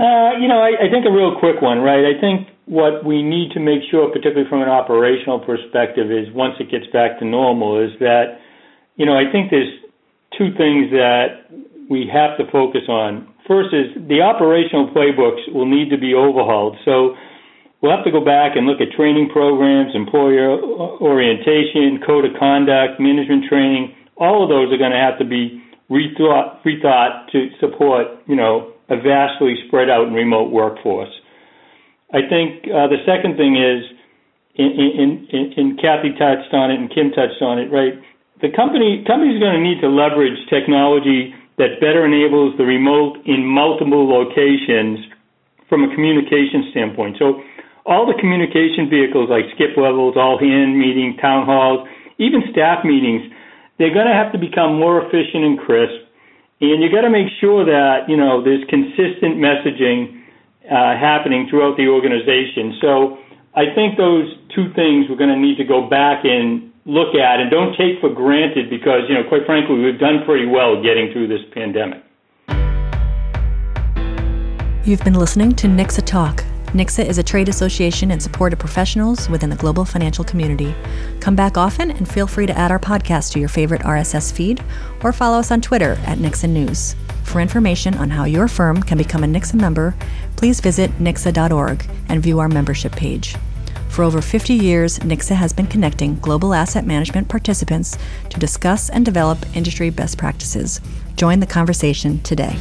Uh, 0.00 0.40
you 0.40 0.48
know, 0.48 0.64
I, 0.64 0.88
I 0.88 0.90
think 0.90 1.04
a 1.04 1.12
real 1.12 1.36
quick 1.38 1.60
one, 1.60 1.80
right? 1.80 2.08
I 2.08 2.16
think 2.18 2.48
what 2.64 3.04
we 3.04 3.22
need 3.22 3.52
to 3.52 3.60
make 3.60 3.84
sure, 3.90 4.08
particularly 4.08 4.48
from 4.48 4.62
an 4.62 4.68
operational 4.68 5.40
perspective, 5.40 6.10
is 6.10 6.32
once 6.32 6.54
it 6.58 6.70
gets 6.70 6.86
back 6.92 7.18
to 7.18 7.26
normal, 7.26 7.76
is 7.84 7.92
that 8.00 8.40
you 8.96 9.04
know 9.04 9.12
I 9.12 9.30
think 9.30 9.50
there's 9.50 9.68
two 10.38 10.56
things 10.56 10.88
that 10.96 11.52
we 11.90 12.08
have 12.08 12.38
to 12.38 12.50
focus 12.50 12.88
on. 12.88 13.28
First 13.46 13.74
is 13.74 13.92
the 14.08 14.22
operational 14.22 14.88
playbooks 14.88 15.52
will 15.52 15.68
need 15.68 15.90
to 15.90 15.98
be 15.98 16.14
overhauled. 16.14 16.78
So 16.84 17.16
We'll 17.80 17.96
have 17.96 18.04
to 18.04 18.12
go 18.12 18.22
back 18.22 18.56
and 18.56 18.66
look 18.66 18.80
at 18.80 18.92
training 18.92 19.30
programs, 19.32 19.94
employer 19.94 20.60
orientation, 21.00 22.00
code 22.04 22.26
of 22.26 22.32
conduct, 22.38 23.00
management 23.00 23.48
training. 23.48 23.94
All 24.16 24.42
of 24.44 24.50
those 24.50 24.70
are 24.70 24.76
going 24.76 24.92
to 24.92 25.00
have 25.00 25.18
to 25.18 25.24
be 25.24 25.64
rethought, 25.90 26.60
rethought 26.62 27.32
to 27.32 27.48
support, 27.58 28.06
you 28.28 28.36
know, 28.36 28.74
a 28.90 28.96
vastly 29.00 29.54
spread 29.66 29.88
out 29.88 30.06
and 30.06 30.14
remote 30.14 30.50
workforce. 30.50 31.10
I 32.12 32.26
think 32.26 32.66
uh, 32.66 32.90
the 32.90 32.98
second 33.06 33.38
thing 33.38 33.54
is, 33.54 33.86
in, 34.58 34.66
in, 34.66 35.10
in, 35.30 35.44
in 35.56 35.66
Kathy 35.78 36.10
touched 36.18 36.52
on 36.52 36.70
it 36.70 36.78
and 36.82 36.90
Kim 36.90 37.14
touched 37.14 37.40
on 37.40 37.58
it, 37.58 37.70
right? 37.70 37.94
The 38.42 38.50
company 38.50 39.04
company's 39.06 39.38
going 39.38 39.54
to 39.54 39.62
need 39.62 39.80
to 39.80 39.88
leverage 39.88 40.36
technology 40.50 41.32
that 41.56 41.78
better 41.78 42.04
enables 42.04 42.56
the 42.58 42.64
remote 42.64 43.20
in 43.26 43.46
multiple 43.46 44.08
locations 44.08 44.98
from 45.68 45.84
a 45.84 45.94
communication 45.94 46.72
standpoint. 46.72 47.16
So 47.20 47.44
all 47.86 48.08
the 48.08 48.18
communication 48.18 48.90
vehicles 48.90 49.30
like 49.30 49.44
skip 49.54 49.76
levels, 49.76 50.16
all 50.16 50.40
hand 50.40 50.76
meeting, 50.76 51.16
town 51.20 51.46
halls, 51.46 51.86
even 52.18 52.42
staff 52.50 52.84
meetings, 52.84 53.30
they're 53.78 53.94
going 53.94 54.08
to 54.08 54.16
have 54.16 54.32
to 54.32 54.38
become 54.38 54.76
more 54.76 55.00
efficient 55.04 55.44
and 55.44 55.58
crisp. 55.60 56.09
And 56.60 56.82
you 56.82 56.92
got 56.92 57.02
to 57.02 57.10
make 57.10 57.28
sure 57.40 57.64
that, 57.64 58.04
you 58.06 58.16
know, 58.16 58.44
there's 58.44 58.62
consistent 58.68 59.40
messaging 59.40 60.20
uh, 60.70 60.92
happening 60.92 61.48
throughout 61.48 61.78
the 61.78 61.88
organization. 61.88 62.76
So 62.82 63.16
I 63.56 63.72
think 63.74 63.96
those 63.96 64.28
two 64.54 64.70
things 64.74 65.06
we're 65.08 65.16
going 65.16 65.32
to 65.32 65.40
need 65.40 65.56
to 65.56 65.64
go 65.64 65.88
back 65.88 66.24
and 66.24 66.70
look 66.84 67.14
at 67.14 67.40
and 67.40 67.50
don't 67.50 67.74
take 67.76 67.98
for 68.00 68.12
granted 68.12 68.68
because, 68.68 69.08
you 69.08 69.14
know, 69.14 69.24
quite 69.26 69.46
frankly, 69.46 69.76
we've 69.76 69.98
done 69.98 70.20
pretty 70.26 70.46
well 70.46 70.82
getting 70.82 71.10
through 71.12 71.28
this 71.28 71.40
pandemic. 71.52 72.04
You've 74.84 75.04
been 75.04 75.14
listening 75.14 75.52
to 75.56 75.66
NICSA 75.66 76.04
Talk 76.04 76.44
NICSA 76.72 77.04
is 77.04 77.18
a 77.18 77.22
trade 77.24 77.48
association 77.48 78.12
in 78.12 78.20
support 78.20 78.52
of 78.52 78.60
professionals 78.60 79.28
within 79.28 79.50
the 79.50 79.56
global 79.56 79.84
financial 79.84 80.22
community. 80.22 80.72
Come 81.18 81.34
back 81.34 81.56
often 81.56 81.90
and 81.90 82.08
feel 82.08 82.28
free 82.28 82.46
to 82.46 82.56
add 82.56 82.70
our 82.70 82.78
podcast 82.78 83.32
to 83.32 83.40
your 83.40 83.48
favorite 83.48 83.82
RSS 83.82 84.32
feed 84.32 84.62
or 85.02 85.12
follow 85.12 85.40
us 85.40 85.50
on 85.50 85.60
Twitter 85.60 85.98
at 86.06 86.18
NICSA 86.18 86.48
News. 86.48 86.94
For 87.24 87.40
information 87.40 87.94
on 87.94 88.10
how 88.10 88.22
your 88.22 88.46
firm 88.46 88.84
can 88.84 88.98
become 88.98 89.24
a 89.24 89.26
NICSA 89.26 89.54
member, 89.54 89.96
please 90.36 90.60
visit 90.60 90.92
nicsa.org 90.98 91.84
and 92.08 92.22
view 92.22 92.38
our 92.38 92.48
membership 92.48 92.92
page. 92.92 93.34
For 93.88 94.04
over 94.04 94.22
50 94.22 94.54
years, 94.54 95.00
NICSA 95.00 95.34
has 95.34 95.52
been 95.52 95.66
connecting 95.66 96.20
global 96.20 96.54
asset 96.54 96.86
management 96.86 97.28
participants 97.28 97.98
to 98.28 98.38
discuss 98.38 98.88
and 98.90 99.04
develop 99.04 99.44
industry 99.56 99.90
best 99.90 100.18
practices. 100.18 100.80
Join 101.16 101.40
the 101.40 101.46
conversation 101.48 102.20
today. 102.22 102.56